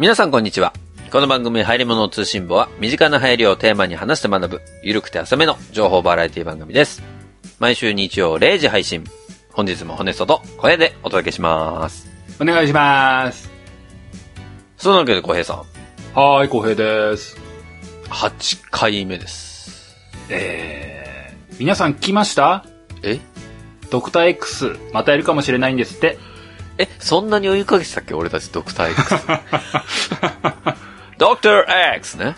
[0.00, 0.72] 皆さんこんにちは。
[1.12, 7.02] この番組入り物通信簿は身近な流行りをテーマに話して学ぶ、ゆるくて浅めの情報バラエティ番組です。
[7.58, 9.04] 毎週日曜0時配信。
[9.52, 12.08] 本日もホネストと声でお届けします。
[12.40, 13.50] お願いします。
[14.78, 15.56] そのわけで小平さん、
[16.18, 17.36] はーい、浩平です。
[18.08, 19.98] 8回目です。
[20.30, 22.64] えー、皆さん聞きました？
[23.02, 23.20] え？
[23.90, 26.16] ドクター X、またやるかもしれないんですって。
[26.82, 28.14] え、そんなに追いかけてたっけ？
[28.14, 29.14] 俺たちドクター X。
[31.18, 32.34] ドクター X ね。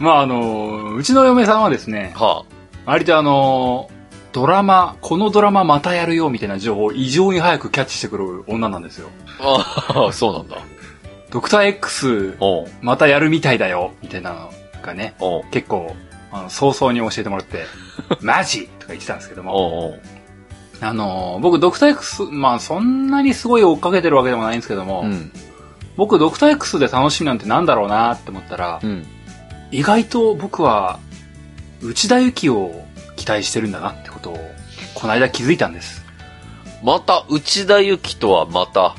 [0.00, 2.44] まあ、あの、うちの嫁さんはですね、は
[2.86, 3.90] 割とあの、
[4.32, 9.08] ドラマ、このドラマまたやるよみたいな情報を異常に早くキャッチしてくる女なんですよ。
[9.40, 10.06] あ。
[10.08, 10.56] あそうなんだ。
[11.30, 12.36] ドクター X、
[12.82, 14.50] またやるみたいだよ、みたいなの
[14.82, 15.14] がね、
[15.52, 15.94] 結構、
[16.32, 17.64] あの早々に教えてもらって、
[18.20, 20.00] マジとか言ってたんですけども、おうおう
[20.80, 25.30] あの、僕ドクター X、まあそんなにすごい追っかけてるわけでもないんですけども、うん。
[25.96, 29.06] 僕ドクター X で楽しみなんてなんだろうなって思ったら、うん。
[29.70, 30.98] 意外と僕は
[31.82, 32.84] 内田有紀を
[33.16, 34.38] 期待してるんだなってことを
[34.94, 36.04] この間気づいたんです。
[36.82, 38.94] また、内田有紀とはまた。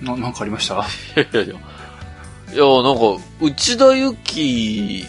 [0.00, 0.74] な、なんかありました？
[0.76, 0.78] い
[1.16, 1.54] やいやいや。
[1.54, 5.04] いや、なんか、内田有紀、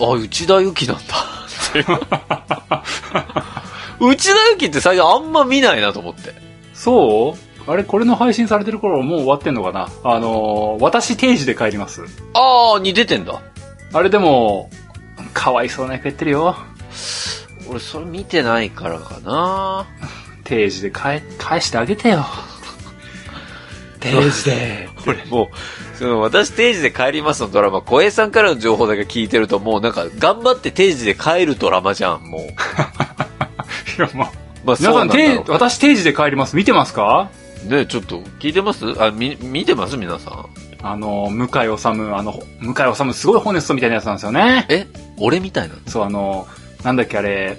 [0.00, 1.84] あ、内田有紀なんだって。
[4.00, 6.32] 内田有紀って最近あんま見ないなと思って。
[6.74, 7.34] そ
[7.66, 7.70] う？
[7.70, 9.88] あれこれの配信されてる頃もう終わってんのかな？
[10.04, 12.02] あのー私定時で帰ります。
[12.34, 13.42] あー、に出てんだ。
[13.92, 14.70] あれでも、
[15.34, 16.56] かわいそうな役やってるよ。
[17.68, 19.86] 俺、それ見てないからかな
[20.44, 22.24] 定時で返、返してあげてよ。
[24.00, 24.88] 定時で。
[25.06, 32.40] 俺もう、その、私定時で帰りますのドラマ、小江さんからの情報だけ聞いてると、もうなんか、頑張って定時で帰るドラマじゃん、もう。
[34.00, 34.32] いや、まあ、
[34.64, 36.56] まあ、皆さん、定私定時で帰ります。
[36.56, 37.30] 見てますか？
[37.66, 38.86] ねちょっと、聞いてます？
[39.02, 39.98] あ、み、見てます？
[39.98, 40.46] 皆さん。
[40.82, 44.66] あの、向井治、あの、向井治すごいホネストみたいなやつなんですよね。
[44.70, 44.86] え？
[45.18, 45.80] 俺みたいなの？
[45.86, 46.46] そう、あの、
[46.82, 47.58] なんだっけあれ、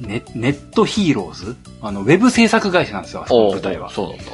[0.00, 1.56] ネネットヒーローズ？
[1.80, 3.90] あの、ウェブ制作会社なんですよ、あそこの舞台は。
[3.90, 4.24] そうなんだ。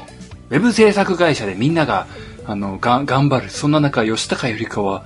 [0.48, 2.06] ウェブ制作会社でみんなが、
[2.46, 3.50] あの、が、頑張る。
[3.50, 5.04] そんな中、吉高由里香は、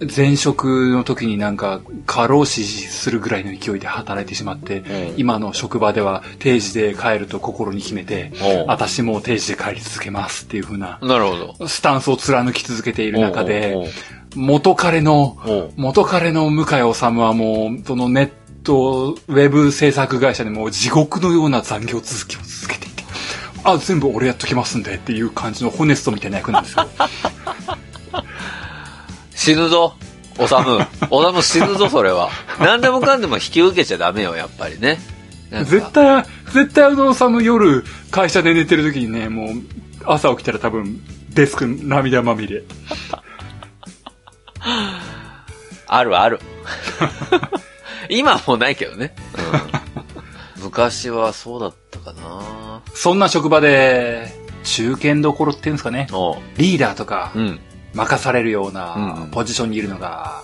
[0.00, 8.32] 前職の時になんか、過労死するぐらいの勢いで働いてしまって、うん今の職場では定時で帰ると心に決めて、
[8.66, 11.68] 私も定時で帰り続けますっていう風な、なるほど。
[11.68, 13.76] スタンスを貫き続けている中で、
[14.36, 15.36] 元彼の、
[15.76, 18.30] 元彼の向井治はもう、そのネッ
[18.62, 23.04] ト、ウェブ制作会社でもう地獄のような残業続きを続けていて、
[23.64, 26.86] あ、全部俺やっときますんでっていう感じのホネストみたいな役なんですよ。
[29.38, 29.94] 死ぬぞ。
[30.36, 30.84] おさむ。
[31.10, 32.28] おさむ死ぬぞ、それは。
[32.58, 34.98] 何でもかんでも引き受けちゃダメよ、やっぱりね。
[35.62, 39.48] 絶対、絶対あのサム夜会社で寝てる時にね、もう
[40.04, 41.00] 朝起きたら多分
[41.30, 42.64] デスク涙まみれ。
[45.86, 46.40] あるある。
[48.10, 49.14] 今はもうないけどね。
[50.56, 54.32] うん、昔はそうだったかなそんな職場で、
[54.64, 56.08] 中堅どころっていうんですかね、
[56.56, 57.60] リーダーとかうん。
[57.98, 60.42] 任されるようなんポジションにいるのが、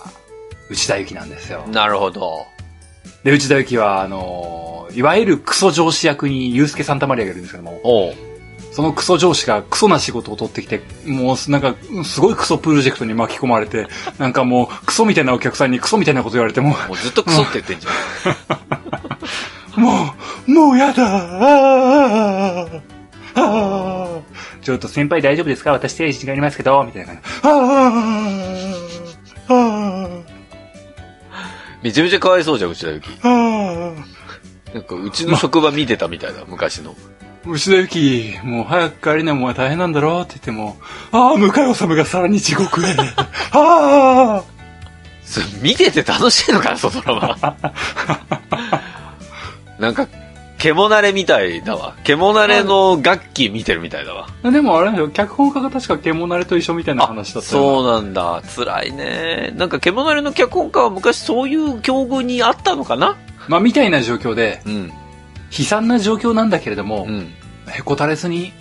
[0.69, 1.65] 内田有紀なんですよ。
[1.71, 2.45] なるほど。
[3.23, 8.13] で、内田有紀は、あのいわゆるクソ上司役にユースケ・サンタマリアがいるんですけども、
[8.71, 13.87] そのクソ上司がクソな仕事を取ってきて、もうなんか、すごいクソプロジェクトに巻き込まれて、
[14.19, 19.79] なんかもう、クソみたいなお客さんにクソみたいなこと言われても、もうずっとクソって言ってんじゃん。
[19.81, 20.13] も
[20.47, 22.81] う、もうやだあー
[23.35, 24.14] あー
[24.65, 25.71] ちょっと先輩大丈夫ですか？
[25.71, 27.21] 私定時違いますけど、みたいな感じ。
[27.43, 27.51] あー
[29.47, 30.23] あー
[31.83, 33.09] めちゃめちゃかわいそうじゃん、内田有紀。
[33.21, 33.95] あー
[34.73, 36.95] なんか、うちの職場見てたみたいだ、昔の。
[37.45, 40.77] 牛田ゆき、もう早く帰りなもんは大変なんだろうって言っても、
[41.11, 42.87] ああ、向井治がさらに地獄へ。
[43.53, 44.43] ああ
[45.23, 47.55] それ見てて楽しいのかな、そのドラマ。
[49.79, 50.07] なんか、
[50.57, 51.95] 獣慣れみたいだわ。
[52.03, 54.27] 獣慣れの楽器見てるみたいだわ。
[54.43, 58.41] でもあれなんですよ、脚本家が確か獣慣れと一緒みたいな話だったよそうなんだ。
[58.55, 59.53] 辛いね。
[59.55, 63.17] なんか、獣慣れの脚本家は昔そういう境遇にあったのかな？
[63.47, 64.93] まあ、みたいな状況で、うん。
[65.57, 67.33] 悲惨な状況なんだけれども、うん。
[67.69, 68.51] へこたれずに、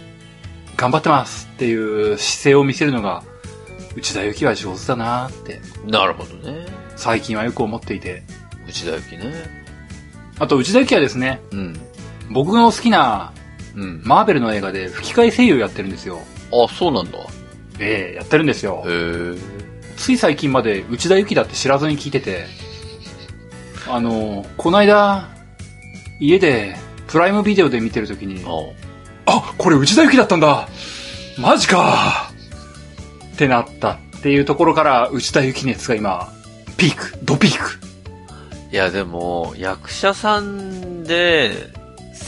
[0.76, 1.75] 頑張ってますってい
[2.12, 3.23] う姿勢を見せるのが、
[3.96, 6.67] 内田有紀は上手だなって、なるほどね。
[6.96, 8.25] 最近はよく思っていて。
[8.69, 9.63] 内田有紀ね。
[10.38, 11.81] あと、内田有紀はですね、うん。
[12.31, 13.32] 僕の好きな
[13.76, 14.02] うん。
[14.04, 16.20] マーベルの映画で吹き替え声優やってるんですよ。
[16.52, 17.19] あ、そうなんだ。
[17.81, 19.34] ええやってるんですよへ。
[19.34, 19.36] え。
[19.96, 22.46] つい最近まで内田有紀だって知らずに聞いてて、
[23.88, 25.28] あの、この間、
[26.20, 26.76] 家で、
[27.08, 28.42] プライムビデオで見てるときに、
[29.26, 30.69] ああ、これ内田有紀だったんだ
[31.38, 32.31] マジか
[33.34, 36.32] ってなったっていうところから、内田有紀熱が今、
[36.76, 37.83] ピーク、ドピーク。
[38.75, 41.53] いや、でも、役者さんで、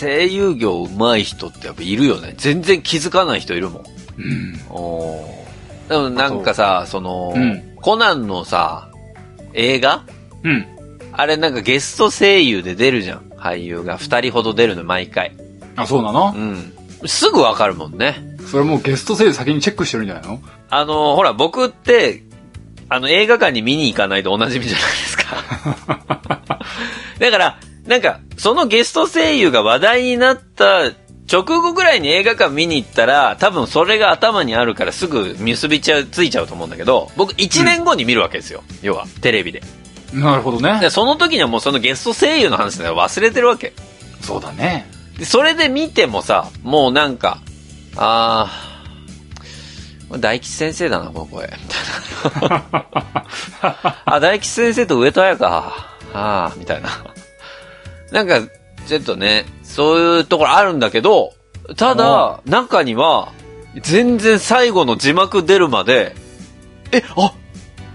[0.00, 2.34] 声優業上手い人ってやっぱいるよね。
[2.36, 3.82] 全然気づかない人いるもん。
[3.82, 4.60] うん。
[4.70, 8.92] おーでもなんかさ、その、うんコナンのさ、
[9.54, 10.04] 映画？
[10.44, 10.66] うん。
[11.10, 13.28] あれなんかゲスト声優で出るじゃん。
[13.30, 15.34] 俳優が二人ほど出るの毎回。
[15.74, 16.32] あ、そうなの？
[16.32, 16.72] うん。
[17.06, 18.36] すぐわかるもんね。
[18.48, 20.40] それもうゲスト声優先にチェックしてるんじゃないの？
[20.70, 22.22] あの、ほら、僕って、
[22.88, 26.35] あの、映画館に見に行かないとおなじみじゃないですか。
[27.18, 30.92] だから、なんか、そのゲスト声優が話題になった
[31.30, 38.62] 直後ぐらいに映画館見に行ったら、多分それが頭にあるからすぐ結びちゃう、ついちゃうと思うんだけど、僕1年後に見るわけですよ。
[38.82, 39.62] 要は、テレビで。
[40.12, 40.90] なるほどねで、。
[40.90, 43.72] その時にはもうそのゲスト声優の話で忘れてるわけ。
[44.20, 44.88] そうだね。
[45.18, 47.38] で、それで見てもさ、もうなんか、
[47.96, 51.46] あー、大吉先生だな、この声。
[51.46, 52.64] みたいな。
[54.04, 55.95] あ、大吉先生と上戸彩か。
[56.16, 56.88] あー、みたいな。
[58.12, 58.40] なんか、
[58.86, 61.34] ちょっとね、そういうところあるんだけど、
[61.76, 63.32] ただ、中には、
[63.80, 66.14] 全然最後の字幕出るまで、
[66.92, 67.32] え、あ、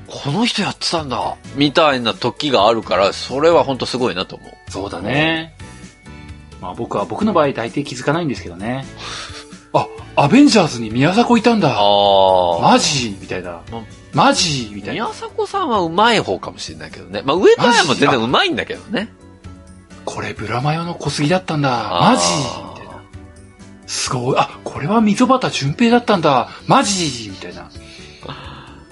[0.08, 4.72] この人やってたんだ、みたいな時があるから、それは本当すごいなと思う。
[4.72, 5.56] そうだね。
[6.62, 8.86] まあ僕は、僕の場合大抵気づかないんですけどね。
[9.74, 9.88] あ、
[10.18, 11.70] アベンジャーズに宮迫いたんだ。
[11.78, 12.62] あー。
[12.62, 13.18] マジ？
[13.20, 13.84] みたいなま。
[14.14, 15.06] マジみたいな。
[15.06, 17.22] 宮迫さんは上手い方かもしれないけどね。
[17.24, 19.14] まあ、上戸彩も全然上手いんだけどね。
[20.04, 21.70] これブラマヨの小杉だったんだ。
[21.70, 22.24] マジ？
[22.74, 23.04] みたいな。
[23.88, 24.36] すごい。
[24.38, 26.50] あ、これは溝端淳平だったんだ。
[26.68, 27.30] マジ？
[27.30, 27.70] みたいな。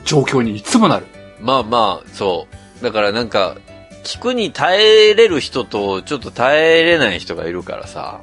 [0.06, 1.06] 状況にいつもなる。
[1.42, 2.48] まあまあ、そ
[2.80, 2.83] う。
[2.83, 3.57] だからなんか、
[4.04, 8.21] 聞くに耐えれる人と、ちょっと耐えれない人がいるからさ。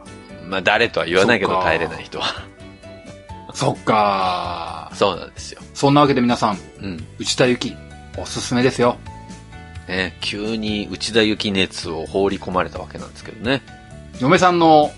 [0.49, 2.27] まあ、誰とは言わないけど、耐えれない人は。
[3.53, 5.61] そっかそうなんですよ。
[5.77, 7.07] そんなわけで皆さん、うん。
[7.19, 7.77] 内田有紀、
[8.17, 8.97] おすすめですよ。
[9.87, 13.61] ね、急に内田有紀熱を放り込まれたわけなんですけどね。
[14.19, 14.91] 嫁さんの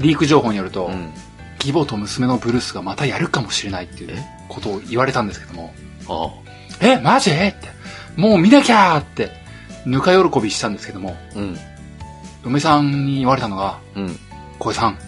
[0.00, 1.12] リーク情報によると、うん。
[1.58, 4.24] 義母と娘のブルースがまたやるかもしれないっていうえ？
[4.48, 5.74] ことを言われたんですけども、
[6.08, 6.30] あ
[6.80, 7.30] え、マジ？
[7.30, 7.56] って、
[8.16, 9.30] もう見なきゃーって、
[9.84, 11.38] ぬか喜びしたんですけども、あ。
[11.38, 11.58] うん。
[12.44, 14.18] 嫁さんに言われたのが、うん。
[14.58, 14.98] 小江さん、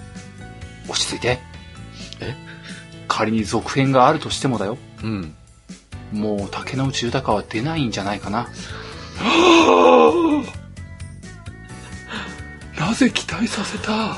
[0.87, 1.39] 落ち着いて。
[2.21, 2.37] え？
[3.09, 4.77] 仮に続編があるとしてもだよ。
[5.03, 5.35] うん。
[6.13, 8.49] もう竹野内豊は出ないんじゃないかな。
[12.79, 14.17] なぜ期待させた？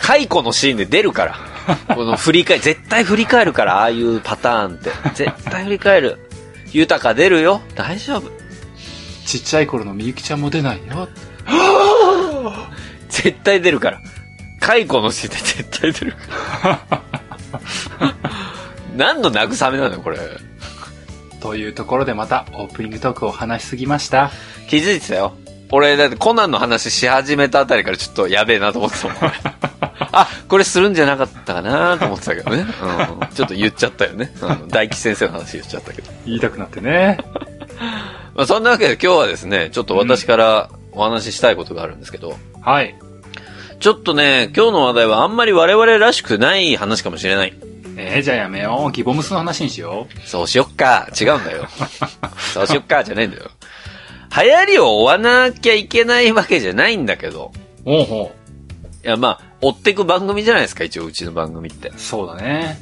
[0.00, 1.36] 解雇のシーンで出るから。
[1.94, 4.90] この振り返、絶対振り返るから、ああいうパターンって。
[5.14, 6.18] 絶対振り返る。
[6.72, 7.60] 豊か出るよ。
[7.76, 8.30] 大丈夫。
[9.26, 11.08] ちっちゃい頃のみゆきちゃんも出ないよ。
[13.08, 14.00] 絶対出るから。
[14.60, 16.18] 解雇のシーンで絶対出るか
[16.90, 17.02] ら。
[18.96, 20.18] 何の慰めなのよ、これ。
[21.40, 24.30] というところでまたオープニングトークを話しすぎました。
[24.68, 25.34] 気づいてたよ。
[25.70, 29.16] 俺、だってコナンの話し始めたあたりからちょっとやべえなと思ってたもん。
[29.22, 29.32] 俺
[30.12, 32.66] あ、これするんじゃなかったかなと思ってたけどね。
[33.20, 33.28] うん。
[33.34, 34.30] ちょっと言っちゃったよね。
[34.42, 36.12] うん、大吉先生の話言っちゃったけど。
[36.26, 37.18] 言いたくなってね。
[38.34, 42.94] まあ、そんなわけで今日はですね、ちょっと私からお話ししたいことがあるんですけど、はい。
[43.80, 47.71] ちょっとね、今日の話題はあんまり我々らしくない話かもしれない。
[47.96, 48.92] えー、じゃあやめよう。
[48.92, 51.08] ギボムスの話にしよそうしよっか。
[51.18, 51.68] 違うんだよ。
[52.54, 53.50] そうしよっか、じゃねえんだよ。
[54.34, 57.52] 流行りを追わなきゃいけないわけじゃないんだけど。
[57.84, 57.90] う。
[57.92, 58.32] おうほ
[59.04, 61.92] いや、まあ、追ってく番組じゃないですか、一応、うちの番組ってう。。
[61.96, 62.78] そうだね。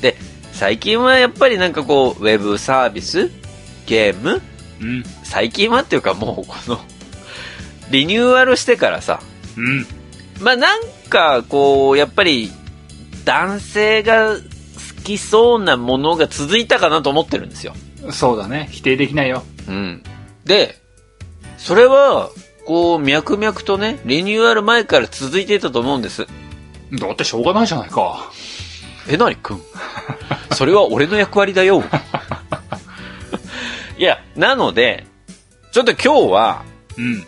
[0.00, 0.16] で、
[0.52, 3.30] 最近はやっぱりなんかこう、ウェブサービス
[3.86, 4.42] ゲーム
[4.80, 5.04] うん。
[5.22, 6.80] 最近はっていうかもう、この、
[7.90, 9.20] リニューアルしてからさ、
[9.56, 9.86] うん。
[10.40, 12.52] まあなんかこう、やっぱり、
[13.28, 14.40] 男性が好
[15.04, 17.74] きそうなものが続いたかなと思ってるんですよ。
[18.10, 18.70] そうだね。
[18.72, 19.42] 否定できないよ。
[19.68, 20.02] うん。
[20.46, 20.80] で、
[21.58, 22.30] それは、
[22.64, 26.26] こう、脈々とね、リニューアル前から続いていたと思うんです。
[26.90, 28.32] だってしょうがないじゃないか。
[29.10, 29.60] えなにくん？
[30.52, 31.84] それは俺の役割だよ。
[33.98, 35.06] いや、なので、
[35.72, 36.64] ちょっと今日は、
[36.96, 37.20] うん。
[37.20, 37.26] ぐ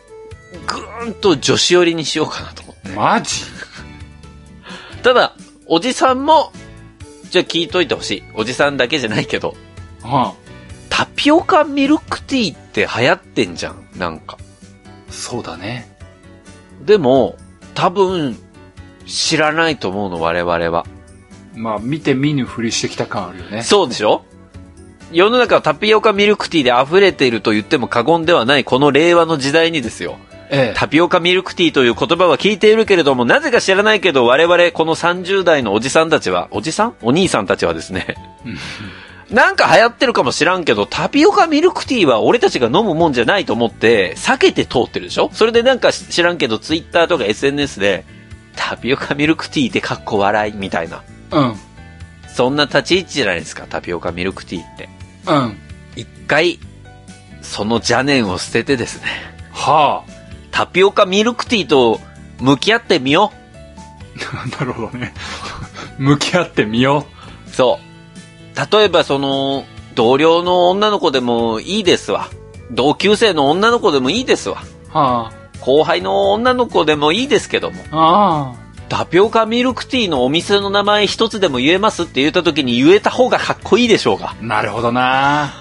[1.02, 2.88] ーんと女子寄りにしようかなと思って。
[2.88, 3.44] マジ？
[5.02, 5.34] ただ、
[5.72, 6.50] おじさんも、
[7.30, 8.22] じゃあ聞いといてほしい。
[8.34, 9.54] おじさんだけじゃないけど、
[10.02, 10.34] あ
[10.88, 13.88] タピオカミルクティーって流行ってんじゃん。
[13.96, 14.36] なんか。
[14.40, 15.96] あ、そうだね。
[16.84, 17.36] でも、
[17.74, 18.36] 多分、
[19.06, 20.84] 知らないと思うの、我々は。
[21.54, 23.62] まあ、見て見ぬふりしてきた感あるよね。
[23.62, 24.24] そうでしょ？
[25.12, 30.18] 世の中はタピオカミルクティーで溢れていると言っても過言ではないこの令和の時代にですよ。
[30.52, 30.74] ええ。
[30.76, 36.96] タピオカミルクティーという言葉は聞いているけれども、なぜか知らないけど我々この30代のおじさんたちは、おじさん？
[37.02, 38.16] お兄さんたちはですね、
[39.30, 45.30] なんか流行ってるかもしらんけど、タピオカミルクティーは俺たちが飲むもんじゃないと思って、避けて通ってるでしょ？
[45.32, 48.04] それでなんか知らんけど、ツイッターとか SNS で、
[48.56, 51.04] タピオカミルクティーってかっこ笑いみたいな。
[51.30, 51.54] うん。
[52.26, 54.88] そんな立ち位置じゃないですか、タピオカミルクティーって。
[55.26, 55.56] うん。
[55.94, 56.58] 一回、
[57.40, 59.06] その邪念を捨ててですね、
[59.52, 60.04] は
[60.50, 62.00] タピオカミルクティーと
[62.40, 63.32] 向き合ってみよ
[64.34, 64.46] あ。
[64.58, 65.14] なるほどね。
[65.98, 67.06] 向き合ってみよ
[67.46, 67.50] う。
[67.50, 68.76] そう。
[68.76, 69.64] 例えばその、
[69.94, 72.28] 同僚の女の子でもいいですわ。
[72.70, 74.62] 同級生の女の子でもいいですわ。
[74.94, 74.98] う。
[74.98, 78.52] は後輩の女の子でもいいですけども、あ。
[78.54, 84.30] あタピオカミルクティーのお店の名前一つでも言えますって言った時に言えた方がかっこいいでしょうが。
[84.30, 84.36] あ。
[84.44, 85.52] なるほどな。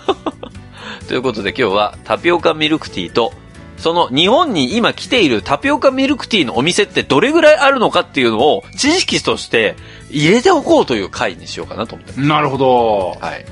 [1.08, 3.34] ということで今日はタピオカミルクティーと、
[3.80, 9.76] その日本に今来ているタピオカミルクティーのお店ってどれぐらいあるのかっていうのを知識として
[10.10, 12.28] 入れておこうという回にしようかなと思ってます。
[12.28, 13.18] なるほど。
[13.22, 13.46] はい。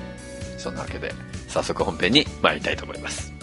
[0.57, 1.13] そんなわけで、
[1.48, 3.34] 早速本編に参りたいと思います。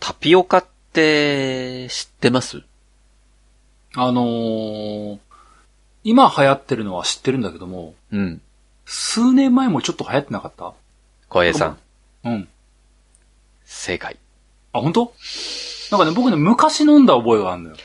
[0.00, 2.62] タピオカって知ってます？
[3.94, 5.18] あのー、
[6.02, 8.40] 今流行ってるのは知ってるんだけども、うん。
[8.86, 10.72] 数年前もちょっと流行ってなかった？
[11.28, 11.78] 小平さん、
[12.24, 12.48] うん。
[13.64, 14.16] 正解。
[14.72, 15.12] あ、本当？
[15.92, 17.76] なんかね、僕ね、昔飲んだ覚えがあるのよ。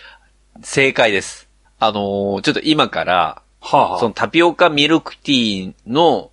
[0.63, 1.48] 正解です。
[1.79, 6.31] あのーちょっと今から、はあ、はあ、そのタピオカミルクティーの、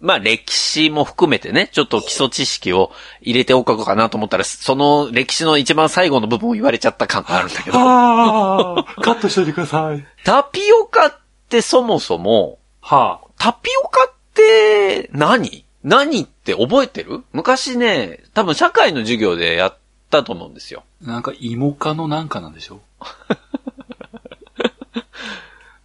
[0.00, 10.04] まあ歴史も含めてね、ちょっと基礎知識を入れておこうかなと思ったら、その歴史の一番最後の部分を言われちゃった感があるんだけど、ああ、カットしといてください。
[10.24, 11.18] タピオカっ
[11.52, 13.28] てそもそも、はあ。
[13.38, 15.64] タピオカって何？
[15.84, 17.22] 何って覚えてる？
[17.32, 19.76] 昔ね、多分社会の授業でやっ
[20.10, 20.82] たと思うんですよ。
[21.02, 22.80] なんか芋科のなんかなんでしょ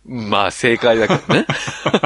[0.06, 1.46] まあ正解だけどね。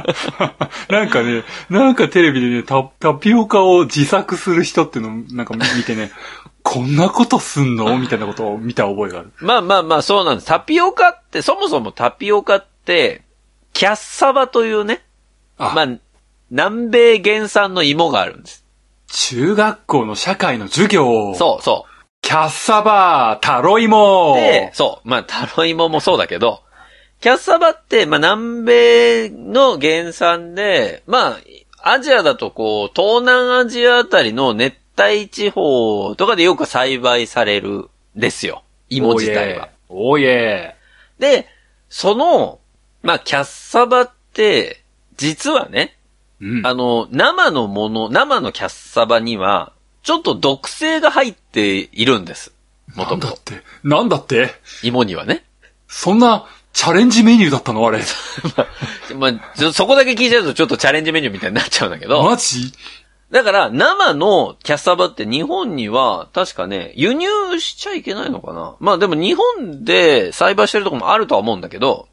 [0.89, 6.12] なんかね、なんかテレビでね、タタピオカを自作する人っていうのをなんか見てね、
[6.63, 8.00] こんなことすんの？
[8.00, 9.32] みたいなことを見た覚えがある。
[9.39, 10.48] まあまあまあそうなんです。
[10.48, 13.22] タピオカって、そもそもタピオカって、
[13.74, 15.01] キャッサバというね、
[15.58, 15.88] あ、まあ、
[16.50, 18.66] 南米原産の芋があるんです。
[19.08, 21.32] 中学校の社会の授業。
[21.32, 21.36] う。
[21.36, 21.86] そうそ
[22.22, 24.36] キャッサバー、タロイモう。
[24.36, 25.08] で、そう。
[25.08, 26.63] まあ、タロイモもそうだけど、
[27.20, 31.38] キャッサバって、まあ、南米の原産で、ま
[31.84, 38.63] あ、アジアだとこう、東南アジアあたりの熱帯地方とかでよく栽培されるんですよ。
[38.90, 39.70] 芋自体は。。
[39.90, 40.75] おいえ。
[41.20, 41.48] で、
[41.90, 42.60] その、
[43.03, 44.84] まあ、キャッサバって、
[45.17, 45.98] 実はね、
[46.39, 46.65] うん。
[46.65, 52.53] あの、生のもの、生のキャッサバには、ちょっと毒性が入っているんです。
[52.96, 53.27] もともと。
[53.27, 53.63] なんだって？
[53.84, 54.50] なんだって？
[54.84, 55.46] 芋にはね。
[55.88, 57.86] そんなチャレンジメニューだったの？
[57.86, 58.00] あれ。
[59.15, 62.24] まあ、ちょそこだけ聞いちゃうとちょっとチャレンジメニューみたいになっちゃうんだけど。
[62.24, 62.74] マジ？
[63.29, 67.27] だから、生のキャッサバって日本には、確かね、輸入
[67.60, 72.10] しちゃいけないのかなまあでも日本で栽培してるとこもあるとは思うんだけど、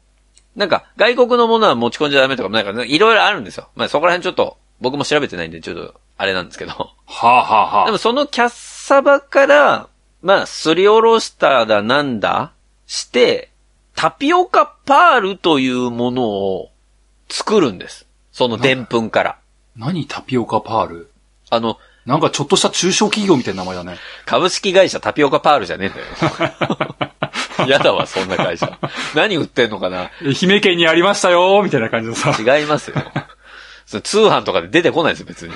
[0.59, 3.69] なんか、外国のものは持ち込んじゃダメとかもなんか、ね、いろいろあるんですよ。
[3.75, 6.71] まあそこら辺ちょっと、僕も調べてないんで、ちょっと、あれなんですけど。
[6.71, 9.87] はあ、はあはあ、でもそのキャッサバから、
[10.21, 12.51] まあ、すりおろしただなんだ
[12.87, 13.51] して、
[13.95, 16.71] タピオカパールというものを
[17.29, 18.05] 作るんです。
[18.33, 19.37] その澱粉から。
[19.77, 21.11] 何タピオカパール？
[21.49, 23.97] あの、なんかちょっとした中小企業みたいな名前だね。
[24.25, 26.05] 株式会社タピオカパールじゃねえんだよ。
[27.67, 28.77] やだわ、そんな会社。
[29.15, 32.35] 何売ってんのかな愛媛県にありましたよみたいな感じのさ。
[32.39, 32.95] 違いますよ。
[34.01, 35.53] 通販とかで出てこないですよ、別に。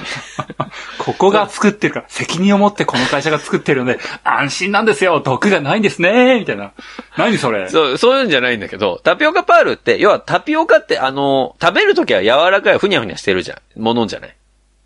[0.98, 6.72] ここが作ってるから、責任を持ってこの会社が作ってるので、安心なんですよ毒がないんですねみたいな。
[7.15, 13.81] 何それそう、そういうんじゃないんだけど、タピオカパールって、要はタピオカってあの、食べるときは柔らかいふにゃふにゃしてるじゃん。
[13.81, 14.36] ものじゃない。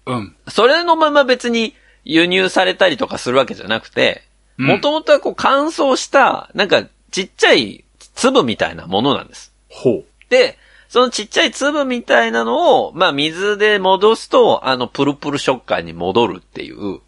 [0.08, 0.36] うん。
[0.50, 4.24] それのまま別に輸入されたりとかするわけじゃなくて、
[4.58, 6.84] うんもともとはこう乾燥した、なんか
[7.18, 7.84] ちっちゃい
[8.14, 9.52] 粒みたいなものなんです。
[9.70, 10.06] ほう。
[10.30, 10.56] で、
[10.88, 17.00] そのちっちゃい粒みたいなのを、まあ水で戻すと、あのプルプル食感に戻るっていう、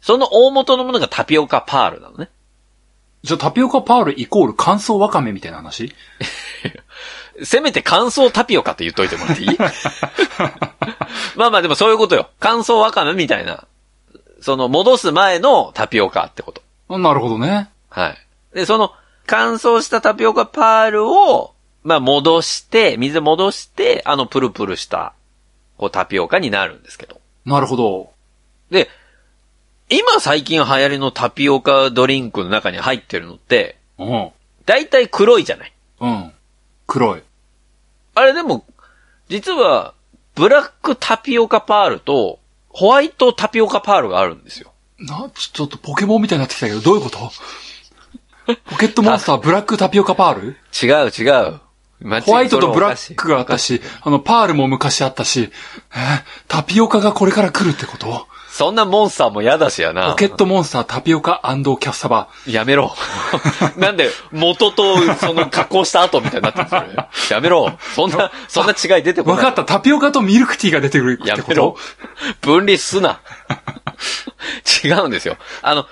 [0.00, 2.28] その大元のものがタピオカパールなのね。
[3.24, 5.92] じゃあタピオカパールイコール乾燥わかめみたいな話？
[7.42, 9.58] せめて乾燥タピオカって言っといてもらっていい？
[11.34, 12.30] まあまあでもそういうことよ。
[12.38, 13.66] 乾燥わかめみたいな。
[14.40, 16.62] その戻す前のタピオカってこと。
[16.88, 17.70] あなるほどね。
[17.90, 18.18] はい。
[18.54, 18.92] で、その
[19.28, 21.54] 乾燥したタピオカパールを、
[21.84, 25.12] まあ戻して、水で戻して、あのプルプルした、
[25.76, 27.20] こうタピオカになるんですけど。
[27.44, 28.10] なるほど。
[28.70, 28.88] で、
[29.90, 34.30] 今最近流行りのタピオカドリンクの中に入ってるのって、うん。
[34.64, 35.72] 大体黒いじゃない。
[36.00, 36.32] うん。
[36.86, 37.22] 黒い。
[38.14, 38.64] あれでも、
[39.28, 39.94] 実は、
[40.34, 42.38] ブラックタピオカパールと、
[42.70, 44.72] ホワイトタピオカパールがあるんですよ。
[44.98, 47.30] な、ちょっとポケモンみたいになってきたけど、どういうこと？
[48.70, 50.56] ポケットモンスターブラックタピオカパール？
[50.82, 51.60] 違う違う。
[52.22, 55.50] ホワイトとブラックがあったし、あの、パールも昔あったし、
[55.92, 58.26] えータピオカがこれから来るってこと？
[58.50, 60.10] そんなモンスターも嫌だしやな。
[60.10, 62.28] ポケットモンスタータピオカキャッサバ。
[62.46, 62.94] やめろ。
[63.76, 67.36] なんで、元と、その加工した後みたいになってるんですよ。
[67.36, 67.78] やめろ。
[67.94, 69.38] そんな、そんな違い出てこない。
[69.38, 71.78] わかった、タピオカとミルクティーが出てくるってこやめろと。
[72.40, 73.20] 分離すな。
[74.84, 75.36] 違うんですよ。
[75.62, 75.86] あの、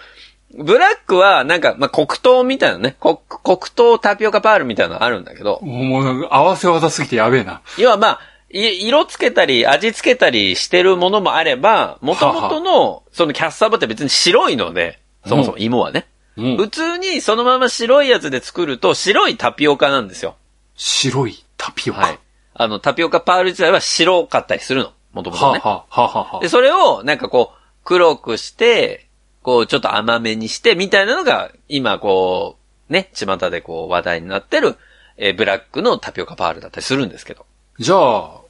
[0.59, 7.63] ブラックは、なんか、まあ、黒糖みたいなね、黒黒糖タピオカパールみたいなのあるんだけど、もう合わせ技すぎてやべえな。
[7.79, 8.21] 要はまあ、
[8.51, 16.07] い色つけたり、味つけたりしてるものもあれば、元々の、そのキャッサバって別に白いので、そもそも芋はね。
[16.09, 16.17] うん
[16.59, 20.37] 普通にそのまま白いやつで作ると、白いタピオカなんですよ。
[20.77, 22.01] 白いタピオカ。
[22.01, 22.19] はい。
[22.53, 24.93] あの、タピオカパール自体は白かったりするの。
[25.13, 25.61] もともとね。
[25.61, 29.06] はあ、はあ、はあ、はあで、それを、なんかこう、黒くして、
[29.47, 32.57] こう、ちょっと甘めにして、みたいなのが、今、こ
[32.91, 34.75] う、ね、巷でこう、話題になってる、
[35.19, 37.47] えーブラックのタピオカパールだったりするんですけど。
[37.79, 38.41] じゃあ、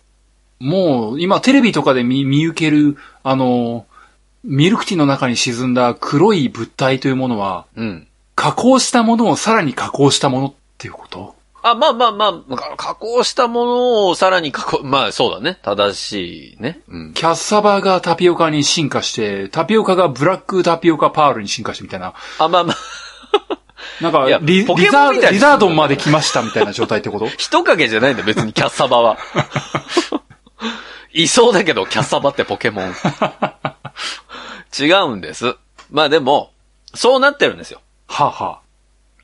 [0.58, 3.84] もう、今テレビとかで見、見受ける、あの、
[4.42, 8.08] ミルクティーの中に沈んだ黒い物体というものは、うん。
[8.34, 11.35] 加工したものをさらに加工したものっていうこと？
[11.70, 15.58] あ、まあまあまあ、か加工したものをさらに加工、まあそうだね。
[15.62, 16.80] 正しいね。
[16.88, 17.12] うん。
[17.14, 22.14] キャッサバがタピオカに進化して、タピオカがブラックタピオカパールに進化してみたいな。
[22.38, 22.76] あ、まあまあ、
[24.00, 27.26] なんかいやリ、リザー、リザードンまで来ましたみたいな状態ってこと？
[27.28, 29.18] 人影じゃないんだよ、別にキャッサバは。
[31.12, 32.94] いそうだけど、キャッサバってポケモン。
[34.78, 35.56] 違うんです。
[35.90, 36.52] まあでも、
[36.94, 37.80] そうなってるんですよ。
[38.06, 38.60] はあ、は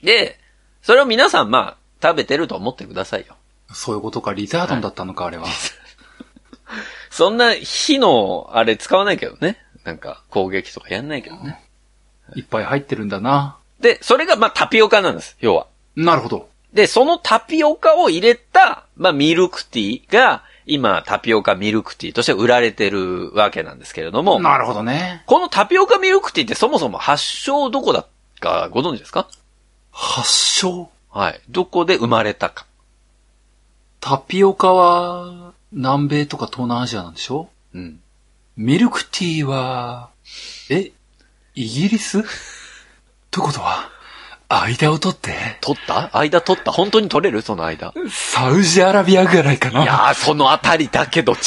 [0.02, 0.40] で、
[0.82, 3.36] それを皆さんまあ、食べてると思ってくださいよ。
[3.68, 5.46] あ、そういうことか、リザードンだったのか、あれは。
[7.10, 9.58] そんな火の、あれ使わないけどね。
[9.84, 11.60] なんか、攻撃とかやんないけどね。
[12.34, 13.56] いっぱい入ってるんだな。
[13.80, 15.66] で、それがまあタピオカなんです、要は。
[15.96, 16.48] なるほど。
[16.72, 25.22] で、そのタピオカを入れた、まあミルクティーが、今、タピオカミルクティーとして売られてるわけなんですけれども、なるほどね。
[25.26, 28.06] このタピオカミルクティーってそもそも発祥どこだ
[28.40, 29.28] かご存知ですか？
[29.90, 30.88] 発祥？
[31.12, 31.40] はい。
[31.50, 32.66] どこで生まれたか。
[34.00, 37.48] タピオカは、南米とか東南アジアなんでしょ？
[37.74, 38.00] うん。
[38.56, 40.10] ミルクティーは、
[40.70, 40.90] え、
[41.54, 42.22] イギリス？
[43.30, 43.90] ということは、
[44.48, 46.10] 間を取って、取った？
[46.16, 46.72] 間取った？
[46.72, 47.42] 本当に取れる？
[47.42, 47.94] その間。
[48.10, 51.38] サウジアラビアぐらいかないやー、そのあたりだけど違う。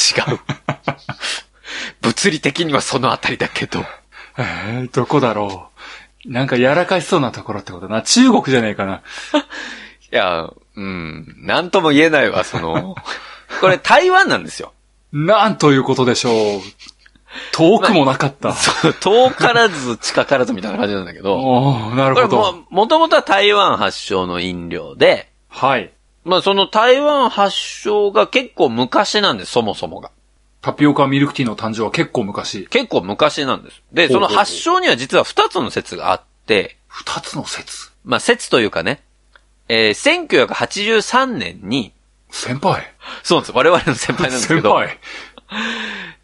[2.02, 3.84] 物理的にはそのあたりだけど。
[4.38, 5.75] えー、どこだろう？
[6.26, 8.02] なんかやらかしそうなところってことだな。
[8.02, 9.02] 中国じゃねえかな。
[10.12, 12.96] いや、うん、なんとも言えないわ、その。
[13.60, 14.72] これ台湾なんですよ。
[15.12, 16.60] なんということでしょう。
[17.52, 18.52] 遠くもなかった。
[18.52, 21.36] そう遠からず近からずみたいな感じなんだけど。
[21.38, 22.52] おーなるこれほど。
[22.52, 25.92] も、もともとは台湾発祥の飲料で、はい。
[26.24, 30.10] まあその台湾発祥が結構昔なんです、そもそもが。
[30.66, 32.66] タピオカミルクティーの誕生は結構昔。
[32.66, 33.80] 結構昔なんです。
[33.92, 37.92] で、その発祥には実は二つの説があって、二つの説？
[38.04, 39.00] まあ説というかね、
[39.68, 41.92] えー、1983年に、
[42.32, 42.82] 先輩。
[43.22, 43.56] そうなんです。
[43.56, 44.98] 我々の先輩なんですけ先ど、輩。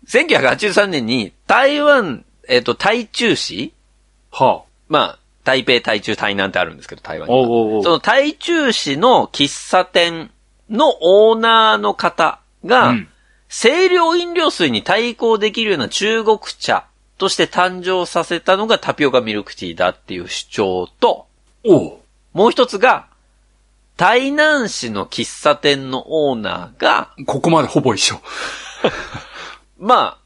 [0.09, 3.73] 1983年に台湾、えっ、と、台中市
[4.33, 7.33] はまあ、台北、台中、台南ってあるんですけど、台湾あ。
[7.33, 10.33] におうその台中市の喫茶店
[10.69, 13.09] のオーナーの方が、うん
[13.53, 16.87] 清涼飲料水に対抗できるような中国茶
[17.19, 21.27] として誕生させたのがタピオカミルクティーだっていう主張と、
[21.65, 21.99] おう
[22.33, 23.09] もう一つが、
[23.99, 28.21] 台南市の喫茶店のオーナーが、ここまでほぼ一緒。
[29.79, 30.19] まあ、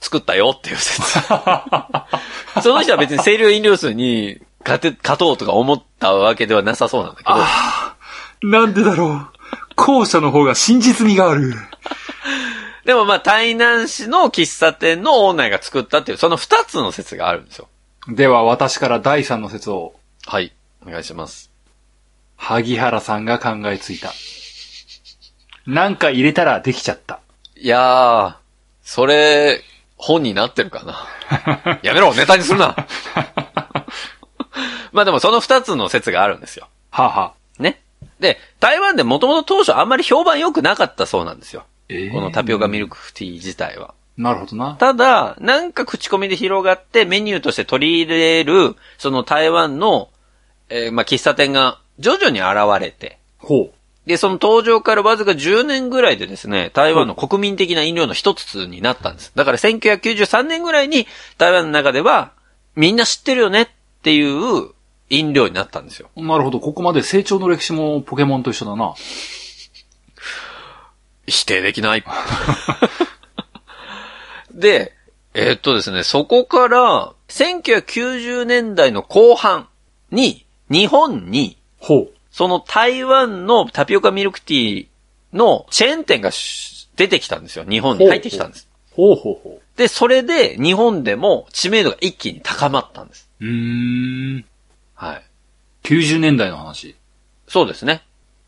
[0.00, 1.02] 作ったよっていう説。
[2.62, 7.24] その人は別に清涼飲料水に勝て、勝とうとか思ったわけではなさそうなんだけ
[8.42, 9.28] ど、なんでだろう。
[9.76, 11.54] 後者の方が真実味がある。
[12.84, 17.68] でもまあ、台南市の喫茶店のオーナーが作ったっていう、その二つの説があるんですよ。
[18.08, 20.52] では私から第三の説を、はい。
[20.86, 21.50] お願いします。
[22.36, 24.12] 萩原さんが考えついた。
[25.66, 27.18] なんか入れたらできちゃった。
[27.56, 28.34] いやー、
[28.82, 29.62] それ、
[29.96, 31.78] 本になってるかな。
[31.82, 32.76] やめろ、ネタにするな。
[34.92, 36.68] まあでもその二つの説があるんですよ。
[36.90, 37.82] はあ、はあ、ね。
[38.20, 41.64] で、台湾でもともと当初あんまり評判良くなかったそうなんですよ。
[41.88, 43.94] えーこのタピオカミルクティー自体は。
[44.16, 44.76] なるほどな。
[44.78, 50.08] ただ、なんか口コミで広がってメニューとして取り入れる、その台湾の、
[50.68, 53.70] えーまあ、喫茶店が徐々に現れて、ほ
[54.06, 59.32] で、その登場からわずか10年ぐらいでですね、台湾の国民的な飲料の一つになったんです。
[59.34, 61.06] だから1993年ぐらいに
[61.38, 62.32] 台湾の中では、
[62.76, 63.68] みんな知ってるよねっ
[64.02, 64.70] ていう
[65.10, 66.08] 飲料になったんですよ。
[66.16, 66.24] う。
[66.24, 66.60] なるほど。
[66.60, 68.94] ここまで成長の歴史もポケモンと一緒だな。
[71.26, 72.04] 否定できない。
[74.52, 74.92] で、
[75.34, 79.68] えーっとですね、そこから、1990年代の後半
[80.10, 82.10] に、日本に、ほう。
[82.30, 84.86] その台湾のタピオカミルクティー
[85.32, 87.64] のチェーン店がし出てきたんですよ。
[87.68, 88.68] 日本に入ってきたんです。
[88.92, 93.28] ほうほうほで、それで日本でも知名度が一気に高まったんです。
[93.40, 93.44] う。
[93.44, 94.44] うーん。
[94.94, 95.22] はい。
[95.84, 96.96] 90年代の話。
[97.46, 98.02] そうですね。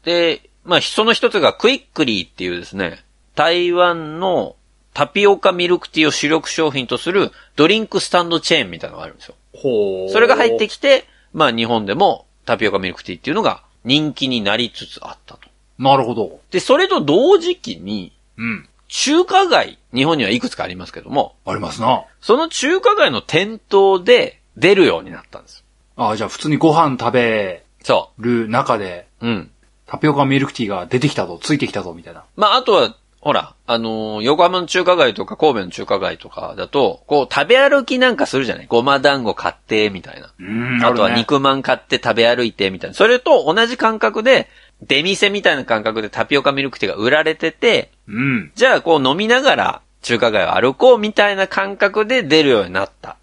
[0.04, 3.02] で、まあ、その一つがクイックリーっていうですね、
[3.34, 4.54] 台湾の
[4.92, 9.34] タピオカミルクティーを主力商品とするドリンクスタンドチェーンみたいなのがあるんですよ。
[9.54, 10.10] ほう。
[10.10, 15.48] それが入ってきて、まあ日本でもタピオカミルクティーっていうのが人気になりつつあったと。
[15.78, 16.40] なるほど。
[16.50, 18.68] で、それと同時期に、うん。
[18.88, 22.04] 中華街、日本にはいくつかありますけども、ありますな。
[22.20, 25.64] その中華街の店頭で出るようになったんです。
[25.96, 29.26] あじゃあ普通にご飯食べそる中で、う。
[29.26, 29.50] うん。
[29.88, 32.24] タピオカミルクティーが出てきたぞ、ついてきたぞ、みたいな。
[32.36, 38.66] まあ、あとは、ほら、あのー横浜の中華街とか神戸の中華街とかだと、こう、食べ歩きなんかするじゃない？
[38.68, 40.30] ごま団子買って、みたいな。
[40.38, 41.10] うんあとは。
[41.10, 42.94] 肉まん買って食べ歩いて、みたいな。
[42.94, 44.48] それと同じ感覚で、
[44.86, 48.52] 出店みたいな感覚でタピオカミルクティーが売られてて、うん。
[48.54, 53.16] じゃあこう飲みながら中華街を歩こうみたいな感覚で出るようになった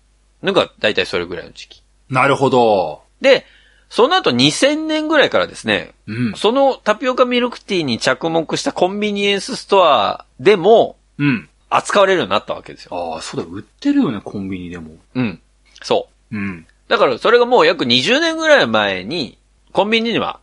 [0.44, 1.84] のが大体それぐらいの時期。
[2.10, 3.04] なるほど。
[3.22, 3.46] で、
[3.90, 6.34] その後2000年ぐらいからですね、うん。
[6.36, 11.50] そのタピオカミルクティーに着目したコンビニエンスストアでもうん。
[11.70, 13.14] 扱われるようになったわけですよ。
[13.14, 14.96] ああ、そうだ、売ってるよね、コンビニでも。
[15.16, 15.42] うん。
[15.82, 16.38] そう。
[16.38, 16.68] うん。
[16.88, 19.38] だからそれがもう約20年ぐらい前に
[19.72, 20.40] コンビニには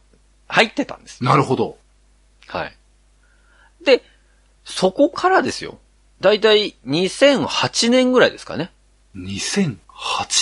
[0.49, 1.23] 入ってたんです。
[1.25, 1.79] なるほど。
[2.49, 2.77] はい。
[3.85, 4.03] で、
[4.65, 5.79] そこからですよ。
[6.21, 8.71] だいたい2008年ぐらいですかね。
[9.17, 9.77] 2008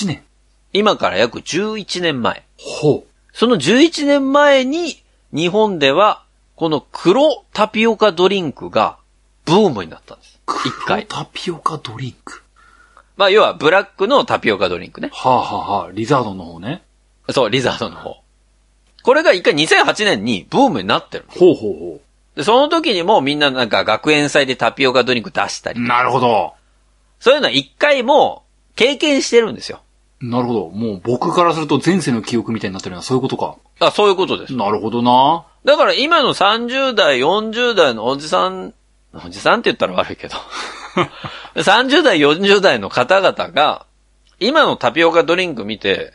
[0.06, 0.24] 年。
[0.72, 2.44] 今から約11年前。
[2.58, 5.02] ほその11年前に
[5.32, 8.98] 日本ではこの黒タピオカドリンクが
[9.44, 10.40] ブームになったんです。
[10.46, 10.52] う。
[10.68, 11.06] 一回。
[11.06, 12.42] タピオカドリンク。
[13.16, 15.10] まあ要はブラックのタピオカドリンクね。
[15.12, 16.82] はあ、はあはあ、リザードの方ね。
[17.30, 18.16] そう、リザードの方。
[19.02, 21.24] これが一回2008年にブームになってる。
[21.28, 22.00] ほうほうほ
[22.36, 25.82] で、その時にもみんななんか学園祭でタピオカドリンク出したりう。。
[25.84, 26.54] なるほど。
[27.18, 29.80] そういうのは一回もう経験してるんですよ。
[30.20, 30.68] なるほど。
[30.68, 33.56] もう僕からすると前世の記憶みたいになってるのはそういうことか。
[33.80, 34.54] あ、そういうことです。
[34.54, 35.46] なるほどな。
[35.64, 38.74] だから今の30代、40代のおじさん、
[39.14, 40.36] おじさんって言ったら悪いけど、
[41.56, 43.86] 30代、40代の方々が、
[44.38, 46.14] 今のタピオカドリンク見て、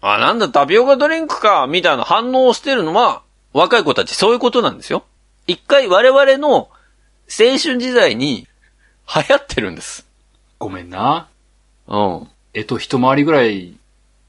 [0.00, 5.04] あ、なんだタピオカドリンクか、みたいな反応をしてるのは、若い子たちそういうことなんですよ。
[5.46, 6.68] 一回我々の青
[7.28, 8.46] 春時代に
[9.14, 10.06] 流行ってるんです。
[10.58, 11.28] ごめんな。
[11.86, 12.28] うん。
[12.54, 13.74] えっと、一回りぐらい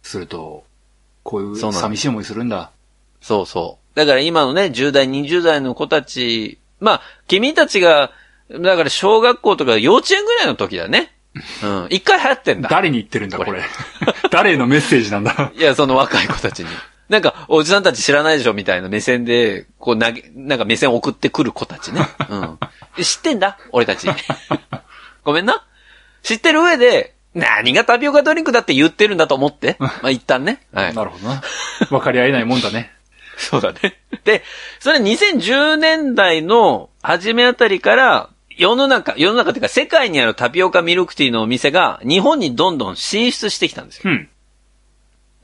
[0.03, 0.63] すると、
[1.23, 2.71] こういうそうなんだ寂しい思いするんだ。
[3.21, 3.97] そうそう。
[3.97, 8.11] だから今のね、10代、20代の子たち、まあ、君たちが、
[8.49, 11.13] だから小学校とか幼稚園ぐらいの時だね。
[11.63, 11.87] うん。
[11.89, 12.69] 一回流行ってんだ。
[12.69, 13.63] 誰に言ってるんだ、これこれ。
[14.31, 15.51] 誰へのメッセージなんだ。
[15.55, 16.69] いや、その若い子たちに。
[17.09, 22.07] なんか、おじさんたち知らないでしょみたいな目線で、こう投げ、なんか目線送ってくる子たちね。
[22.29, 22.59] うん。
[23.03, 24.07] 知ってんだ俺たち。
[25.23, 25.65] ごめんな。
[26.21, 29.77] 知ってる上で、何がタピオカドリンクだって言ってるんだと思って。
[29.79, 30.61] まあ、一旦ね。
[30.73, 30.93] はい。
[30.93, 31.41] なるほどな。
[31.89, 32.91] 分かり合えないもんだね。
[33.37, 33.97] そうだね。
[34.25, 34.43] で、
[34.79, 44.11] それ2010年代の初めあたりから、世の中、世の中っていうか世界にあるタピオカミルクティーのお店が日本にどんどん進出してきたんですよ。
[44.11, 44.29] うん。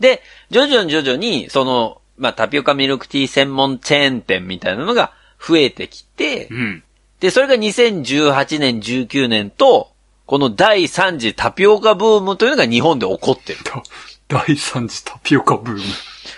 [0.02, 6.84] で、徐々に徐々に、その、まあ、タピオカミルクティー専門チェーン店みたいなのが増えてきてう、ん。
[7.22, 9.92] で、それが2018年、19年と、
[10.26, 13.60] この第3次タピオカブームというのが日本で起こってる。
[13.64, 13.84] と
[14.28, 15.82] 第三次タピオカブー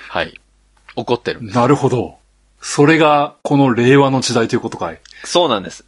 [0.10, 0.40] はい。
[0.96, 1.42] 起こってる。
[1.42, 1.52] ム。
[1.52, 2.18] なるほど。
[2.60, 5.00] それが、この令和の時代ということかい。
[5.24, 5.86] そうなんです。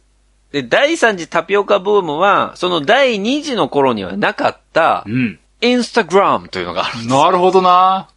[0.52, 5.38] で、第3次タピオカブームは、その第2次の頃にはなかったう、ん。
[5.60, 7.06] インスタグラムというのがある。
[7.06, 8.08] なるほどな。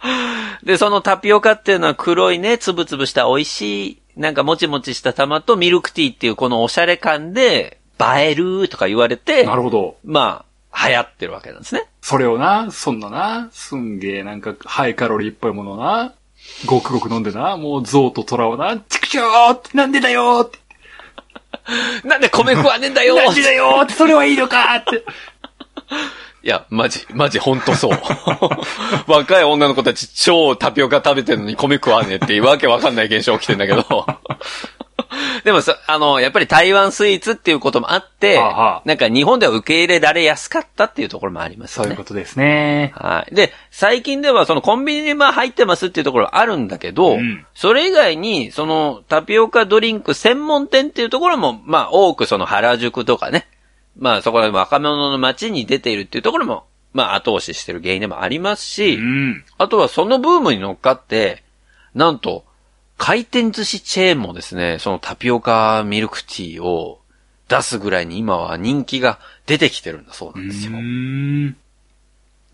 [0.64, 9.96] で、そのタピオカっていうのは黒いね、つぶつぶした美味しい、なんかもちもちした玉とミルクティーっていうこのおしゃれ感で、映えるとか言われてな、るほど。
[10.04, 11.86] まあ、流行ってるわけなんですね。
[12.00, 16.14] それをな、そんなな、すんげえなんか、ハイカロリーっぽいものをな、
[16.66, 20.58] ごくごく飲んでな、もう象と虎をな、チクショーってなんでだよーって。
[22.06, 25.04] なんで米食わねえんだよ何時だよーって、それはいいのかーって。
[26.42, 27.98] いや、マジ、マジほんとそう。
[29.10, 34.06] 若い女の子たち超タピオカ食べてるのに米食わねえっていうわけわかんない現象起きてんだけど。
[35.44, 41.88] でもさ、あの、やっぱり台湾スイーツっていうこともあって、はあはあなんか日本では受け入れられやすかったっていうところもありますよね。
[41.88, 42.92] そういうことですね。
[42.96, 43.34] はい。
[43.34, 53.46] で、最近ではそのコンビニにまあ入ってますっていうところはあるんだけど、うんそれ以外に、そのタピオカドリンク専門店っていうところも、まあ多くその原宿とかね、
[53.96, 59.44] まあそこら若者の街に出ているっていうところも、まあ後押ししてる原因でもありますし、うん。
[59.58, 61.42] あとはそのブームに乗っかって、
[61.94, 62.44] なんと、
[62.98, 67.00] 回転寿司チェーンもですね、そのタピオカミルクティーを
[67.48, 70.72] 出すぐらいに今は人気が出てきてるんだそうなんですよ。
[70.72, 71.56] うん。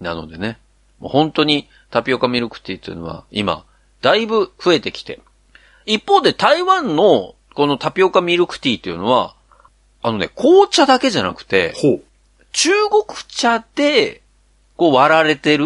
[0.00, 0.58] なのでね、
[0.98, 3.64] もう本当にタピオカミルクティーというのは今、
[4.02, 5.20] だいぶ増えてきて。
[5.86, 9.34] 一方で台湾のこのタピオカミルクティーというのは、
[10.02, 11.74] あのね、紅茶だけじゃなくて。
[12.52, 14.22] 中国茶で、
[14.76, 15.64] こう割られてる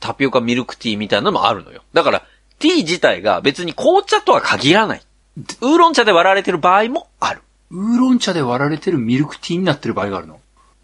[0.00, 1.82] タピオカミルクティーみたいなのもあるのよ。
[1.92, 2.26] だから、
[2.60, 5.02] ティー自体が別に紅茶とは限らない。
[5.36, 7.42] ウーロン茶で割られてる場合もある。
[7.70, 10.38] ウーロン茶で割られてるミルクティーになってる場合があるの？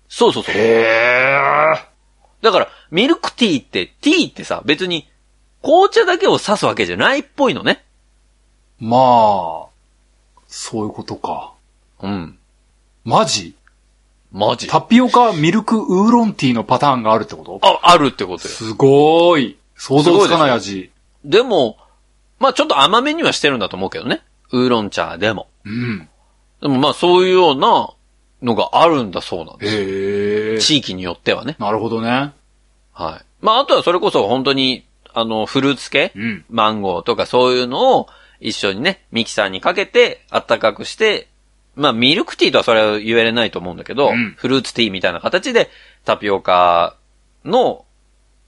[0.08, 0.54] そうそうそう。
[0.56, 1.74] へ
[2.42, 5.08] だから、ミルクティーって、ティーってさ、別に
[5.62, 7.84] 紅茶だけを指すわけじゃないっぽいのね。
[8.78, 9.66] まあ、
[10.46, 11.54] そういうことか。
[12.02, 12.38] うん。
[13.04, 13.54] マジ？
[14.32, 17.58] マジタピオカミルクウーロンティーのパターンがあるってこと？
[17.62, 18.54] あ、あるってことよ。
[18.54, 19.58] すごーい。
[19.76, 20.90] 想像つかない味。
[21.26, 21.76] でも、
[22.38, 24.22] まあちょっと甘めにはしてるんだと思うけどね。
[24.52, 25.48] ウーロン茶でも。
[25.64, 26.08] うん。
[26.62, 27.90] でもまあそういうような
[28.42, 29.80] のがあるんだそうなんですよ。
[29.80, 30.58] へえ。
[30.60, 31.56] 地域によってはね。
[31.58, 32.32] なるほどね。
[32.92, 33.24] はい。
[33.40, 36.44] まああとはそれこそ本当に、あの、フルーツ系、うん。
[36.48, 38.08] マンゴーとかそういうのを
[38.40, 41.28] 一緒にね、ミキサーにかけて、あったかくして、
[41.74, 45.70] まあミルクティーとはそれは言えれないと思うんだけど、うんフルーツティーみたいな形で
[46.04, 46.96] タピオカ
[47.44, 47.84] の、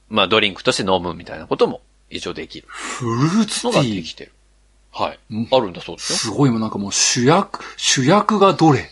[0.09, 3.89] まあドリンクとして飲むみたいなことも一応できるフルーツのティー？
[3.91, 4.33] ができてる。
[4.93, 5.19] はい。
[5.31, 6.19] うんあるんだそうですよ。
[6.19, 8.91] すごいもうなんかもう主役、主役がどれ？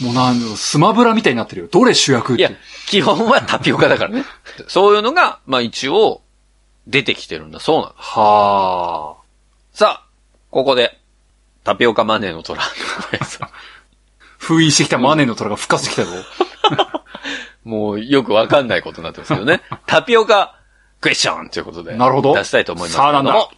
[0.00, 1.68] もうなんスマブラみたいになってるよ。
[1.70, 2.42] どれ主役って。
[2.42, 2.50] いや、
[2.86, 4.24] 基本はタピオカだからね。
[4.66, 6.22] そういうのが、まあ一応、
[6.86, 8.02] 出てきてるんだそうなんです。
[8.02, 9.22] はあ。
[9.72, 10.06] さあ、
[10.50, 10.98] ここで、
[11.62, 12.62] タピオカマネーの虎。
[14.38, 16.24] 封印してきたマネーの虎が復活してきたぞ。
[17.64, 19.60] もうよくわかんないことになってますけどね。
[19.86, 20.56] タピオカ
[21.02, 21.96] クエスチョンということで。
[21.96, 23.50] なるほど出したいと思いますけさあなんだ？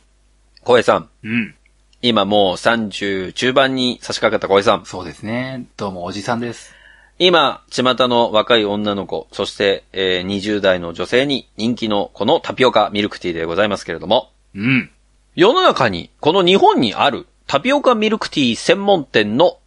[0.62, 1.54] 小江さん、うん。
[2.00, 4.87] 今もう30中盤に差し掛かった小江さん。
[4.87, 5.66] そうですね。
[5.76, 6.72] どうもおじさんです。
[7.18, 14.90] 今、巷の若い女の子、そして、えー20代の女性に人気のこのタピオカミルクティーでございますけれども、うん。
[15.37, 19.59] 世の中に、この日本にあるタピオカミルクティー専門店の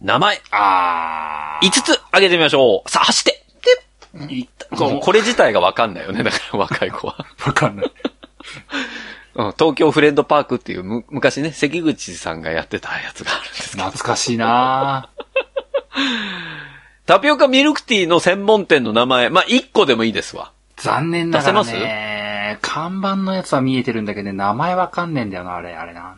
[0.00, 2.90] 名前、あ5つ挙げてみましょう。
[2.90, 3.39] さあ、走って。
[4.76, 6.22] ここれ自体がわかんないよね。
[6.22, 7.24] だから若い子は。
[7.46, 7.92] わかんない。
[9.34, 13.76] うん、東京フレンドパークっていうむ昔ね、関口さんがやってたやつがあるんです。
[13.76, 15.08] 懐かしいな
[17.06, 20.52] タピオカミルクティーの専門店の名前、まあ、1個でもいいですわ。
[20.76, 22.58] 残念ながら出せね。
[22.62, 26.16] 看板のやつは見えてるんだけどね、名前わかんねえんだよな、あれ、あれな。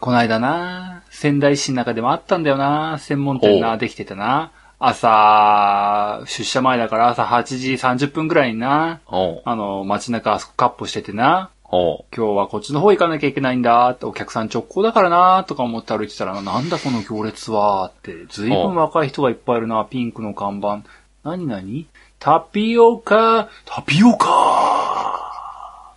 [0.00, 4.50] こないだな、仙台市の中でもあったんだよな、専門店ほうな、できてたな。
[4.84, 20.82] 朝、出社前だから朝8時30分くらいにな、あの、街中あそこカップしててな、今日はこっちの方行かなきゃいけないんだって、お客さん直行だからなとか思って歩いてたら、なんだこの行列はって、ずいぶん若い人がいっぱいいるな、ピンクの看板。
[21.22, 21.86] なになに
[22.18, 25.94] タピオカ、タピオカ。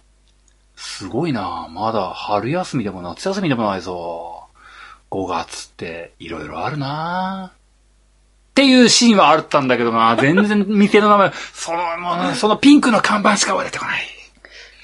[0.76, 1.68] すごいな。
[1.72, 4.44] まだ春休みでも夏休みでもないぞ。
[5.10, 7.55] 5月っていろいろあるな
[8.56, 14.08] っていうシーンはあったんだけどな 全然店の名前、その、もうそのピンクの看板しか出てこない。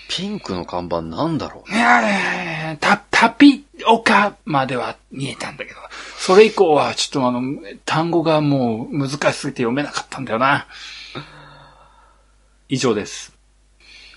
[0.09, 5.79] ピンクの看板なんだろういやねタ、タピオカまでは見えたんだけど、
[6.17, 7.41] それ以降はちょっとあの、
[7.85, 10.67] 単語がもう難しすぎて読めなかったんだよな。
[12.67, 13.31] 以上です。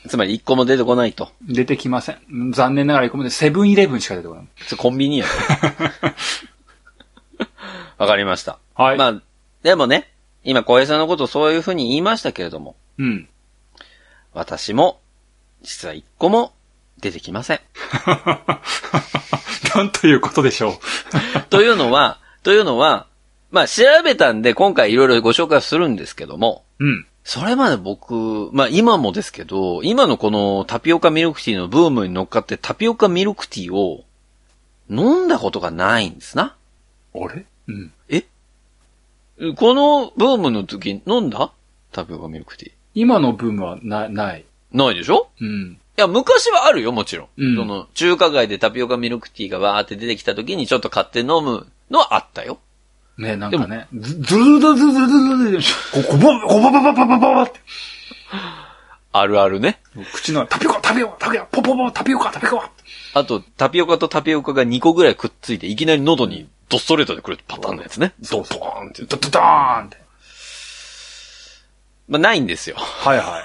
[0.08, 1.30] つまり1個も出てこないと。
[1.42, 2.50] 出てきません。
[2.52, 4.46] 残念ながら一個もでセブンイレブンしか出てこない。
[4.76, 5.32] コンビニやろ
[8.04, 8.58] わかりました。
[8.74, 8.98] はい。
[8.98, 9.22] まあ、
[9.64, 10.10] でもね、
[10.44, 13.28] 今小江さんのことそういうふうに言いましたけれども、うん。
[14.34, 15.00] 私も、
[15.62, 16.52] 実は1個も
[17.00, 17.60] 出てきません。
[19.74, 20.74] なんということでしょう。
[21.48, 23.06] というのは、というのは、
[23.50, 27.06] まあ調べたんで今回いろいろご紹介するんですけども、うん。
[27.24, 34.04] それまで僕、まあ今もですけど、今のこのタピオカミルクティーのブームに乗っかってタピオカミルクティーを
[34.90, 36.54] 飲んだことがないんですな。
[37.14, 37.46] あれ？
[37.68, 37.92] うん。
[39.52, 41.52] このブームの時飲んだ？
[41.92, 42.72] タピオカミルクティー。
[42.94, 44.44] 今のブームはな、ない。
[44.72, 45.28] ないでしょ？
[45.40, 45.78] うん。
[45.96, 47.28] いや、昔はあるよ、もちろん。
[47.36, 52.58] うんその、中華街でタピオカミルクティーがわーって出てきた時にちょっと買って飲むのはあったよ。
[53.16, 55.60] ね、なんかね、ず、ずるずるずるずるずる
[55.92, 57.60] ここぼ、こぼぼぼぼぼぼぼって。
[59.12, 59.80] あるあるね。
[60.12, 62.72] 口の、タピオカ、タピオカ、タピオカ、ポポポ、タピオカ、タピオカ。
[63.14, 68.14] あと、タピオカとタピオカが2個ぐらいくっついて、いきなり喉にドストレートで来るパターンのやつね。
[68.30, 69.02] ドドーンって。
[69.04, 69.98] ドドドーンって。
[72.08, 72.76] まあ、ないんですよ。
[72.76, 73.40] はいは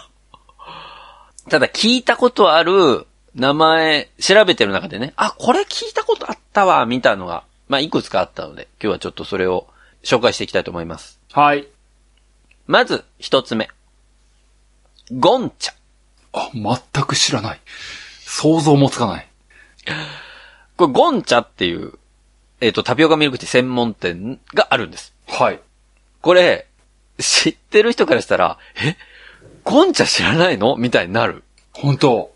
[1.45, 1.49] い。
[1.49, 9.67] ただ聞いたことある名前、調べてる中でね、あ、これ聞いたことあったわ、みたいなのが、まあ、いくつかあったので、今日はちょっとそれを
[10.03, 11.19] 紹介していきたいと思います。
[11.31, 11.67] はい。
[12.67, 13.69] まず、一つ目。
[15.11, 15.73] ゴンチャ。
[16.33, 17.59] あ、全く知らない。
[18.21, 19.27] 想像もつかない。
[20.77, 21.98] これ、ゴンチャっていう、
[22.61, 25.13] えっ、と、タピオカミルクティー専門店があるんです。
[25.27, 25.59] はい。
[26.21, 26.67] これ、
[27.17, 28.95] 知ってる人からしたら、え？
[29.63, 30.75] ゴンチャ知らないの？
[30.77, 31.43] みたいになる。
[31.73, 32.31] 本当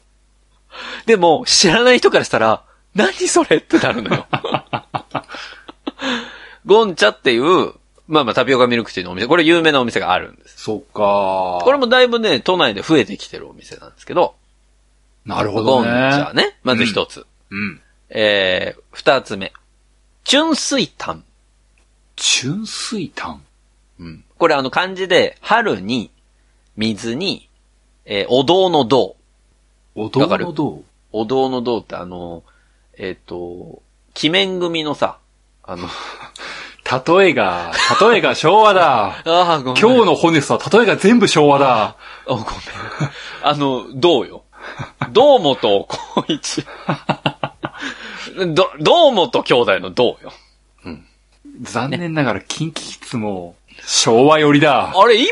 [1.05, 2.63] でも、知らない人からしたら、
[2.95, 4.27] 何それってなるのよ。
[6.65, 7.73] ゴンチャっていう、
[8.07, 10.62] まあまあタピオカミルクティーのお店、これ有名なお店があるんです。
[10.62, 14.36] そっかこれもだいぶね、都内で増えてきてるお店なんですけど、
[15.25, 15.99] なるほゴンチどね。
[15.99, 17.25] ャね、まず一つ。
[17.49, 17.81] うん。
[18.09, 19.53] えー、二つ目。
[20.23, 21.23] 純水炭。
[22.15, 23.41] 純水炭。
[23.99, 24.23] うん。
[24.38, 26.12] これあの漢字で、春に、
[26.75, 27.49] 水に、
[28.05, 29.15] えー、お堂の堂。
[29.95, 30.83] お堂の堂。
[31.12, 32.43] お堂の堂ってあの、
[32.97, 33.81] えっ、と、
[34.21, 35.19] 鬼面組のさ、
[35.63, 35.88] あの、
[37.17, 39.21] 例えが、例えが昭和だ。
[39.25, 39.81] ああ、ごめん。
[39.81, 41.83] 今日のホネストは例えが全部昭和だ。
[41.83, 41.95] あ、
[42.27, 42.45] ごめん。
[43.43, 44.43] あの、どうよ。
[45.12, 46.65] 堂本光一。
[48.34, 50.34] ど、堂本兄弟のどうよ？
[51.62, 54.93] 残念ながら、キンキキッズも、昭和寄りだ。
[54.96, 55.28] あれ、今、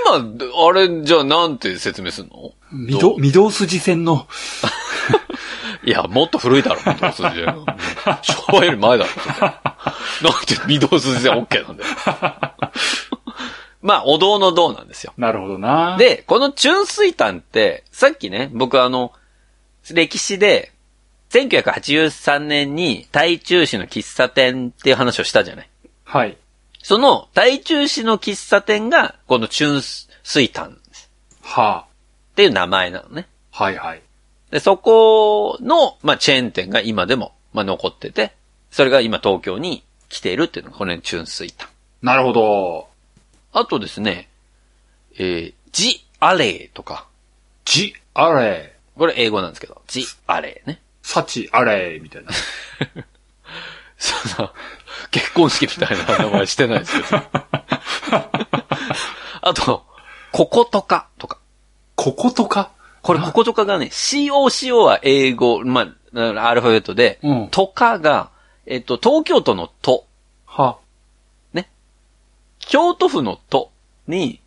[0.68, 2.52] あれ、じゃあなんて説明すんの？
[2.92, 4.28] 御堂、御堂筋線の、
[5.84, 7.46] いや、もっと古いだろ、御堂筋で。
[8.22, 9.10] 昭和より前だろ。
[10.22, 11.90] なんで御堂筋で OK なんだよ。
[13.82, 15.14] まあ、お堂の堂なんですよ。
[15.18, 19.12] なるほどな。、で、この純水炭って、さっきね、僕あの、
[19.92, 20.72] 歴史で、
[21.32, 25.70] 1983年に台中市の喫茶店っていう話をしたじゃない。
[26.04, 26.38] はい。
[26.84, 29.82] その台中市の喫茶店が、この純
[30.24, 30.78] 水炭
[31.42, 31.86] は
[32.32, 33.28] っていう名前なのね。
[33.54, 33.64] あ。
[33.64, 34.02] はいはい。
[34.52, 38.34] で、そこの、まあ、チェーン店が今でも、まあ、残ってて、
[38.70, 41.70] それが今東京に来ているっていうのが、この純水炭。
[42.02, 42.90] なるほど。
[43.54, 44.28] あとですね、
[45.18, 47.08] えー、ジ・アレーとか、
[47.64, 50.82] ジ・アレこれ英語なんですけど、ジ・アレーね。
[51.02, 52.32] サチ・アレみたいな。
[53.98, 54.54] そんな、
[55.12, 57.22] 結婚式みたいな名前してないですけど。
[59.42, 59.86] あと、
[60.32, 61.38] ココトカとか。
[61.96, 62.72] こことか？
[63.02, 67.48] これ、ココトカがね、COCO は英語、まあ、アルファベットで、うん。
[67.50, 68.30] トカが、
[68.66, 70.06] えっと、東京都の都、
[70.46, 70.78] は。
[72.60, 73.72] 京都府の都
[74.08, 74.40] に、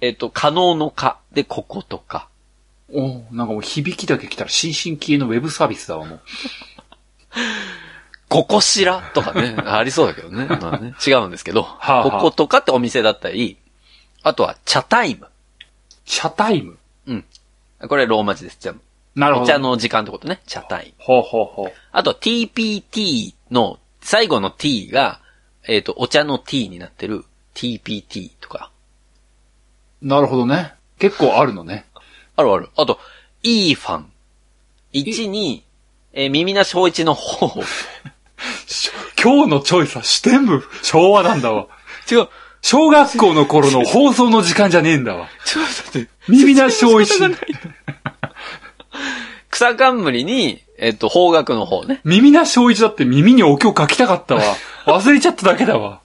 [0.00, 2.27] えっと、可能の可でココトカ。
[2.92, 6.20] おなんかもう響きだけ来たら新進気鋭のウェブサービスだわ、もう。
[8.28, 10.46] ココシラとかね、 ありそうだけどね。
[10.46, 13.58] まあね、違うんですけど、あはあココトカってお店だったり、
[14.22, 15.26] あとは、茶タイム。
[16.04, 16.78] チャタイム？
[17.86, 18.56] これローマ字です。
[18.58, 18.74] じゃ
[19.14, 19.44] なるほど。
[19.44, 20.40] お茶の時間ってことね。
[20.46, 21.04] 茶タイム。
[21.04, 21.72] ほうほうほう。
[21.92, 25.20] あと TPT の最後の T が、
[25.66, 27.24] えっ、と、お茶の T になってる
[27.54, 28.70] TPT とか。
[30.00, 30.74] なるほどね。
[30.98, 31.84] 結構あるのね。
[32.38, 32.68] あるある。
[32.76, 33.00] あと、
[33.42, 34.12] イーファン。
[34.94, 35.64] 1に、
[36.12, 37.48] えー耳なし法一の方。
[38.66, 41.66] し 今日のチョイスは視点部昭和なんだわ。
[42.10, 42.28] 違う。
[42.62, 45.28] 小学校の頃の放送の時間じゃねえんだわ。
[45.44, 46.10] ちょっと待って。
[46.28, 47.18] 耳なしおいしい。
[49.50, 52.00] 草冠に、えっ、と、方角の方ね。
[52.04, 54.42] 耳なしおいしだって耳にお経書きたかったわ。
[54.86, 56.02] 忘れちゃっただけだわ。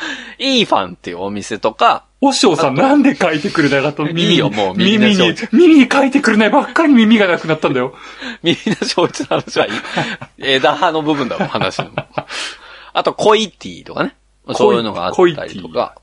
[0.38, 4.08] イーファンっていうお店とか、おしょうさんなんで書いてくれなかったの？
[4.08, 4.30] 耳に。
[4.32, 7.94] いいよもう耳耳に耳に書いてくれないばっかり耳がなくなったんだよ。
[8.42, 9.72] 耳なし法一の話はいい。
[10.38, 11.90] 枝葉の部分だもん、話の。
[12.92, 14.14] あと、コイティとかね。
[14.54, 15.96] そういうのがあったりとか。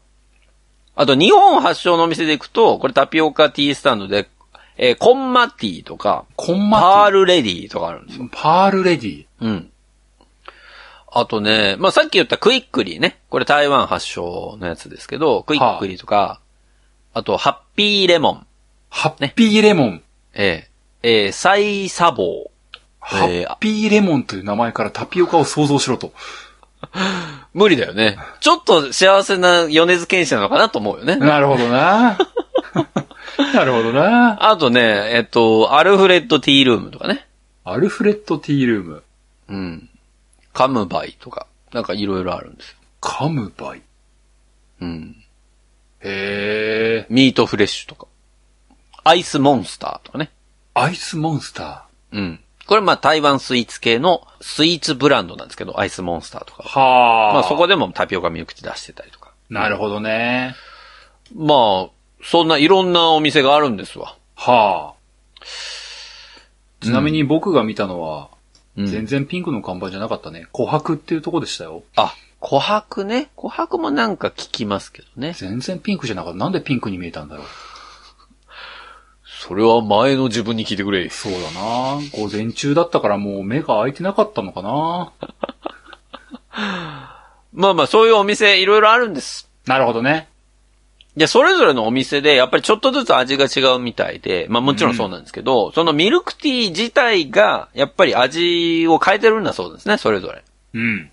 [0.96, 4.28] あと、日本発祥のお店で行くと、これタピオカティースタンドで、
[4.78, 7.20] えーコンマティーとか、コンマパール。
[7.22, 8.30] ルレディーとかあるんですよ。
[8.32, 9.26] パールレディ。
[9.42, 9.69] うん。
[11.12, 13.20] あとね、まあ、さっき言ったクイックリーね。
[13.30, 16.40] これ台湾発祥のやつですけど、クイックリーとか、
[17.14, 18.48] あと、ハッピーレモン。
[18.90, 20.04] ハッピーレモン。
[20.34, 22.50] えー、えー、サイサボー。
[23.00, 26.14] ハッピーレモンという名前からタピオカを想像しろと。
[27.54, 28.18] 無理だよね。
[28.40, 31.16] ちょっと幸せな米津玄師なのかなと思うよね。
[31.16, 32.18] なるほどな。
[33.54, 34.50] なるほどな。
[34.52, 37.26] あとね、えっと、アルフレッドティールームとかね。
[37.64, 39.04] アルフレッドティールーム。
[39.50, 39.90] うん。
[40.60, 42.76] カムバイとか、なんかいろいろあるんですよ。
[43.00, 43.82] カムバイ？
[44.82, 45.16] うん。
[46.02, 47.08] へえ。
[47.10, 48.08] ミートフレッシュとか。
[49.06, 50.32] アイスモンスターとかね。
[50.74, 52.42] アイスモンスタうん。
[52.68, 56.78] これまあ台湾スイーツ系のスイーツブランドなんですけど、アイスモンスターとかー。。
[56.78, 57.34] はあ。
[57.36, 59.32] まあそこでもタピオカミルクティー出してたりとか。
[59.50, 60.56] なるほどね。
[61.34, 61.90] まあ、
[62.22, 64.18] そんないろんなお店があるんですわ。
[64.36, 65.46] はあ。
[66.82, 68.28] ちなみに僕が見たのは、
[68.80, 70.48] うん全然ピンクの看板じゃなかったね。
[70.54, 71.84] 琥珀っていうとこでしたよ。
[71.98, 73.30] あ、琥珀ね。
[73.36, 75.34] 琥珀もなんか聞きますけどね。
[75.38, 76.40] 全然ピンクじゃなかった。
[76.40, 77.46] なんでピンクに見えたんだろう。
[79.42, 81.10] それは前の自分に聞いてくれ。
[81.10, 85.12] そうだな午前中だったからもう目が開いてなかったのかな
[87.54, 89.50] まあまあそういうお店いろいろあるんです。
[89.66, 90.30] なるほどね。
[91.20, 100.46] で、それぞれのお店で、やっぱりちょっとずつ味が違うみたいで、まあもちろんそうなんですけど、そのミルクティー自体が、やっぱり味を変えてるんだそうですね、それぞれ。
[100.76, 101.12] うん。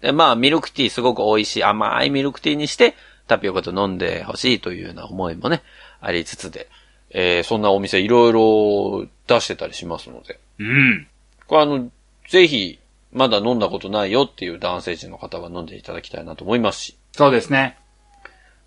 [0.00, 2.94] で、まあミルクティーすごく美味しい、甘いミルクティーにして、
[3.26, 5.62] タピオカと飲んでほしいというような思いもね、
[6.00, 6.70] ありつつで、
[7.10, 11.06] えー、そんなお店いろいろ出してたりしますので、うん。
[11.46, 11.90] これあの、
[12.30, 12.78] ぜひ、
[13.12, 17.76] まだ飲んだことないよっていう男性陣の方は飲んでいただきたいなと思いますし、そうですね。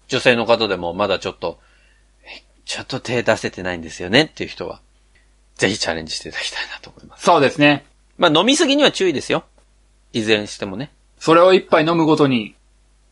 [0.08, 1.60] 女性の方でもまだちょっと、
[2.24, 4.82] えちょっと手出せてないんですよねっていう人は、
[5.55, 7.26] ぜひチャレンジしていただきたいなと思います。
[7.26, 7.86] そうですね。
[8.18, 9.43] まあ飲みすぎには注意ですよ。
[10.14, 10.91] いずれにしてもね。
[11.20, 12.55] それを一杯飲むごとに、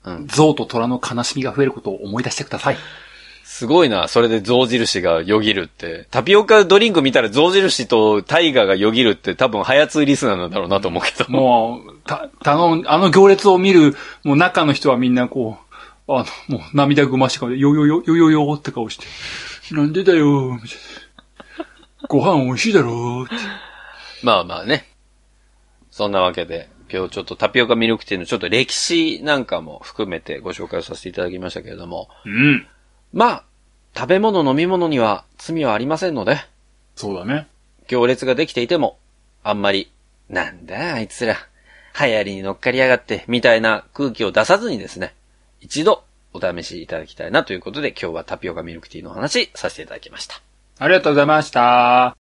[0.04, 0.28] うん。
[0.28, 2.78] 象と虎の悲しみが増えることを思い出してください。
[3.44, 6.08] すごいな、それで象印がよぎるって。
[6.12, 11.30] タピオカドリンク見たら象印とタイガーがよぎるって多分ハヤツーリスナーなんだろうなと思うけど。
[11.30, 15.65] もう、た、頼む、あの行列を見る、もう中の人はみんなこう、
[16.08, 19.06] あの、もう涙ぐましい顔で、よよよ、よよよって顔して、
[19.74, 20.78] なんでだよ、みたい
[21.60, 21.66] な
[22.08, 23.36] ご飯美味しいだろって。
[24.24, 24.88] まあまあね。
[25.90, 32.68] そんなわけで、今日ちょっとタピオカミルクティーのちょっと歴史なんかも含めてご紹介をさせていただきましたけれども、うん。
[33.14, 33.44] まあ、
[33.96, 36.38] 食べ物飲み物には罪はありませんので、
[36.96, 37.48] そうだね。
[37.88, 38.98] 行列ができていても、
[39.44, 39.92] あんまり、
[40.30, 41.36] なんだあいつら、
[42.00, 45.14] 流行りに乗っかりやがって、みたいな空気を出さずにですね、
[45.66, 50.40] 一度お試しいただきたいなということで、今日はタピオカミルクティーのお話させていただきました。
[50.78, 52.16] ありがとうございました。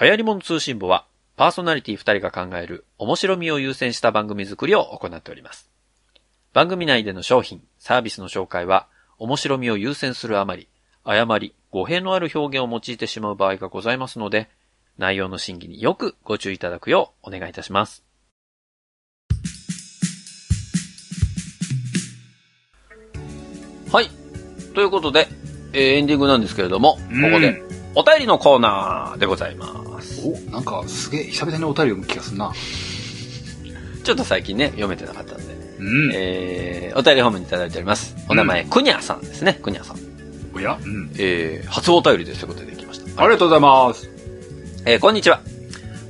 [0.00, 5.68] 流行り物通信簿は、パーソナリティ2人が考える面白みを優先した番組作りを行っております。
[6.52, 8.86] 番組内での商品、サービスの紹介は、
[9.18, 10.68] 面白みを優先するあまり、
[11.02, 14.48] 誤り、語弊のある表現を用いてしまう場合がございますので、
[14.96, 18.02] 内容の審議によくご注意いただくようお願いいたします。
[23.92, 24.10] はい。
[24.74, 25.28] ということで、
[25.72, 27.00] えーエンディングなんですけれども、こ
[27.32, 27.62] こで、
[27.94, 30.22] お便りのコーナーでございます。
[30.26, 32.52] お、なんかすげえ久々にお便り読む気がするな。
[34.04, 36.10] ちょっと最近ね、読めてなかったんで、うん。
[36.14, 38.16] えー、お便りホームにいただいております。
[38.28, 40.07] お名前、くにゃさんですね、くにゃさん。
[40.58, 40.78] おや？
[40.84, 41.10] うん。
[41.18, 43.22] えー、初お便りですということでできました。
[43.22, 44.10] ありがとうございます。
[44.84, 45.40] えー、こんにちは。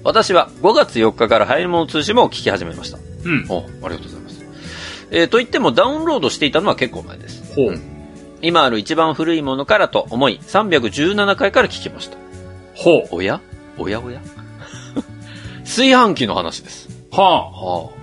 [0.04, 2.98] 私は5月4日から流行り物通信も聞き始めました。
[3.24, 3.46] うん。
[3.50, 4.44] お、ありがとうございます。
[5.10, 7.54] えー、と言ってもダウンロードしていたのは結構前です。
[7.54, 7.78] ほう。
[8.40, 12.16] 今ある一番古いものからと思い、317回から聞きました。
[12.74, 13.08] ほう。
[13.10, 13.40] おや？
[13.76, 14.00] おや？
[14.00, 14.20] おや？
[15.64, 16.88] 炊飯器の話です。
[17.10, 17.98] ははあ。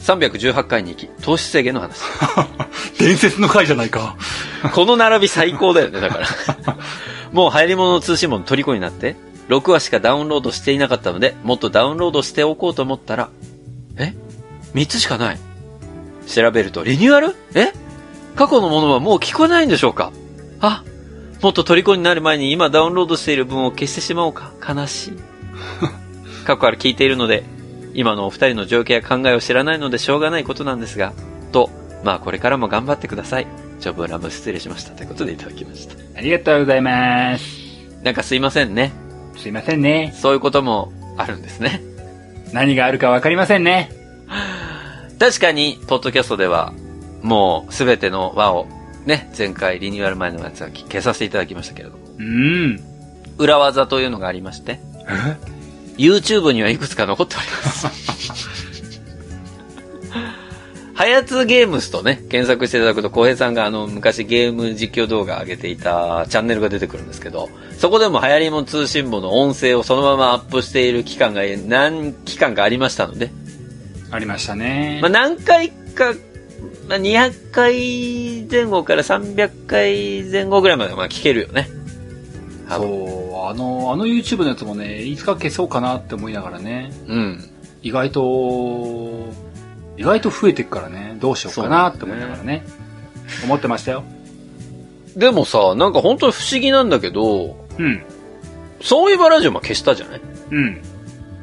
[0.00, 1.98] 318回に行き、糖質制限の話。
[2.20, 2.46] あ。
[3.00, 4.16] 伝説の回じゃないか。
[4.74, 6.26] この並び最高だよね、だから。
[7.32, 9.16] もう流行り物の通信簿の虜になって、
[9.48, 13.28] 6話しかダウンロードしていなかったので、もっとダウンロードしておこうと思ったら、
[13.96, 14.14] え
[14.74, 15.38] ?3 つしかない。
[16.26, 17.36] 調べると、リニューアル？
[17.54, 17.72] え？
[18.34, 20.12] 過去のものはもう聞こえないんでしょうか？
[20.60, 20.82] あ、
[21.42, 24.52] もっと虜になる前に今ダウンロードしている分を消してしまおうか？
[24.66, 25.12] 悲しい。
[26.44, 27.44] 過去から聞いているので、
[27.94, 31.12] 今のお二人の状況や考えを知らないのでしょうがないことなんですが、
[31.52, 31.70] と、
[32.04, 33.46] まあこれからも頑張ってください。
[33.80, 34.92] 長文ラブ失礼しました。
[34.92, 35.94] ということでいただきました。
[36.16, 37.44] ありがとうございます。
[38.02, 38.92] なんかすいませんね。
[39.36, 40.12] すいませんね。
[40.16, 41.82] そういうこともあるんですね。
[42.52, 43.90] 何があるかわかりませんね。
[45.18, 46.72] 確かに、ポッドキャストでは、
[47.22, 48.66] もうすべての輪を、
[49.06, 52.80] ね、前回リニューアル前のやつは消させていただきましたけれども、うん。
[53.38, 55.36] 裏技というのがありまして、え
[55.96, 58.65] ？YouTube にはいくつか残っております。
[60.96, 73.30] はやつゲームスとね、検索していただくと、小平さんがあの、昔ゲーム実況動画上げていたチャンネルが出てくるんですけど、そこでも流行りもん通信簿の音声をそのままアップしている期間が何期間かありましたので、
[74.10, 75.00] ありましたね。
[75.02, 76.14] まあ、何回か、
[76.88, 81.68] まあ、200回前後から300回前後ぐらいまでまあ聞けるよね。
[82.70, 87.50] そう、あの、あの YouTube のやつもね、いつか消そうかなって思いながらね、うん。
[87.82, 89.30] 意外と、
[89.96, 92.64] 意外と増えてくからね、どうしようかなって思いながらね、
[93.44, 94.04] 思ってましたよ。
[95.16, 98.02] でもさ、なんか本当に不思議なんだけど、うん。
[98.82, 100.20] そういえばラジオも消したじゃない？
[100.50, 100.82] うん。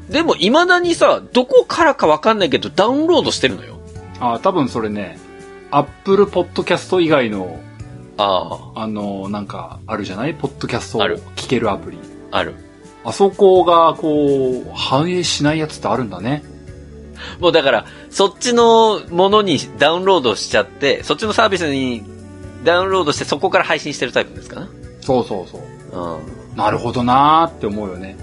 [0.09, 3.79] でも未だにさ、どこからかわかんないけどダウンロードしてるのよ。
[4.19, 5.17] あ、多分それね、
[5.71, 7.59] Apple Podcast 以外の、
[8.17, 10.35] ああの、なんか、あるじゃない？
[10.35, 11.97] ポッドキャストをある聞けるアプリ。
[12.29, 12.53] あ、ある。
[13.03, 16.43] あそこが、こう、反映しないやつってあるんだね。
[17.39, 22.03] もうだから、そっちのものにダウンロードしちゃって、そっちのサービスに
[22.63, 24.61] ダウンロードしてそこから配信してるタイプですか？
[24.61, 24.67] ね。
[25.01, 25.61] そうそうそう。
[25.91, 26.57] うん。
[26.57, 28.17] なるほどなーって思うよね。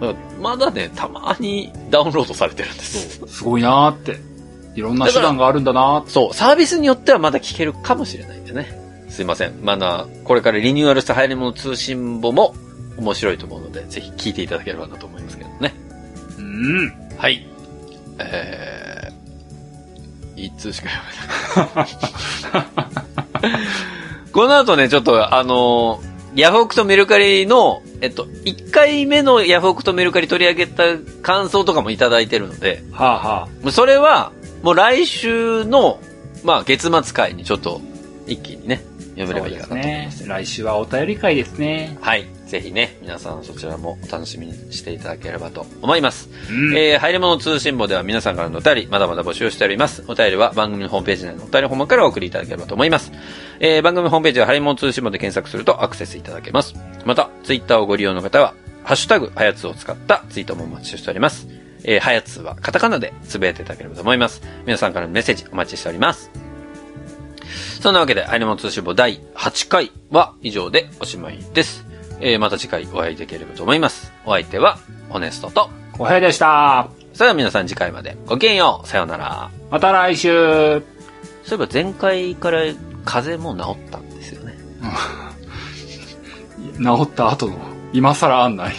[0.00, 0.42] うん。
[0.42, 3.26] まだね、たまにダウンロードされてるんです。
[3.26, 4.18] すごいなーって。
[4.74, 6.08] いろんな手段があるんだなー。
[6.08, 9.06] そう、サービスによってはまだ聞けるかもしれないんでね。
[9.08, 9.60] すいません。
[9.62, 12.56] まだ、これからリニューアルした流行り物通信簿も
[12.98, 15.74] 面白いと思うので、ぜひ聞いていただければなと思いますけどね。
[16.38, 16.92] うん。
[17.16, 17.46] はい。
[18.18, 23.64] えー、一通しか読めない。
[24.32, 30.82] この後ね、ちょっと、あのーヤフオクとメルカリの、えっと、1回目のヤフオクとメルカリ取り上げた
[31.22, 36.00] 感想とかもいただいてるので、はあはもうそれは、もう来週の、
[36.42, 37.80] まあ、月末会にちょっと、
[38.26, 38.82] 一気にね、
[39.16, 39.28] 読あ。
[39.28, 40.26] めればいいかなと思いねます。。
[40.26, 41.96] 来週はお便り会ですね。
[42.00, 42.26] はい。
[42.46, 46.28] ぜひね、皆さんそちらもお楽しみにしていただければと思います。
[46.50, 46.76] うん。
[46.76, 50.04] えー、入り物通信簿では皆さんからのお便り、まだまだ募集しております。
[50.08, 53.12] お便りは番組のホームページ内のお便りフォームからお送りいただければと思います。
[53.60, 56.74] えー、番組ホームページは入り物通信簿で検索するとアクセスいただけます。
[57.04, 61.48] また、ツイッターをご利用の方は、ハッシュタグ、はやつを使ったツイートもお待ちしております。
[61.84, 64.42] えー、はやつはカタカナでつぶやいていただければと思います。
[64.66, 66.30] 皆さんからのメッセージお待ちしております。
[67.80, 71.83] そんなわけで、入り物通信簿第8回は以上でおしまいです。
[72.20, 74.12] えー、また次回お会いできればと思います。
[74.24, 76.88] お相手は、ホネストと、おはようでした。
[77.12, 78.88] それでは皆さん次回までごきげんよう。
[78.88, 79.50] さようなら。
[79.70, 80.82] また来週。
[81.44, 82.62] そういえば前回から
[83.04, 84.54] 風邪も治ったんですよね。
[86.78, 87.56] 治った後の、
[87.92, 88.74] 今更あんない。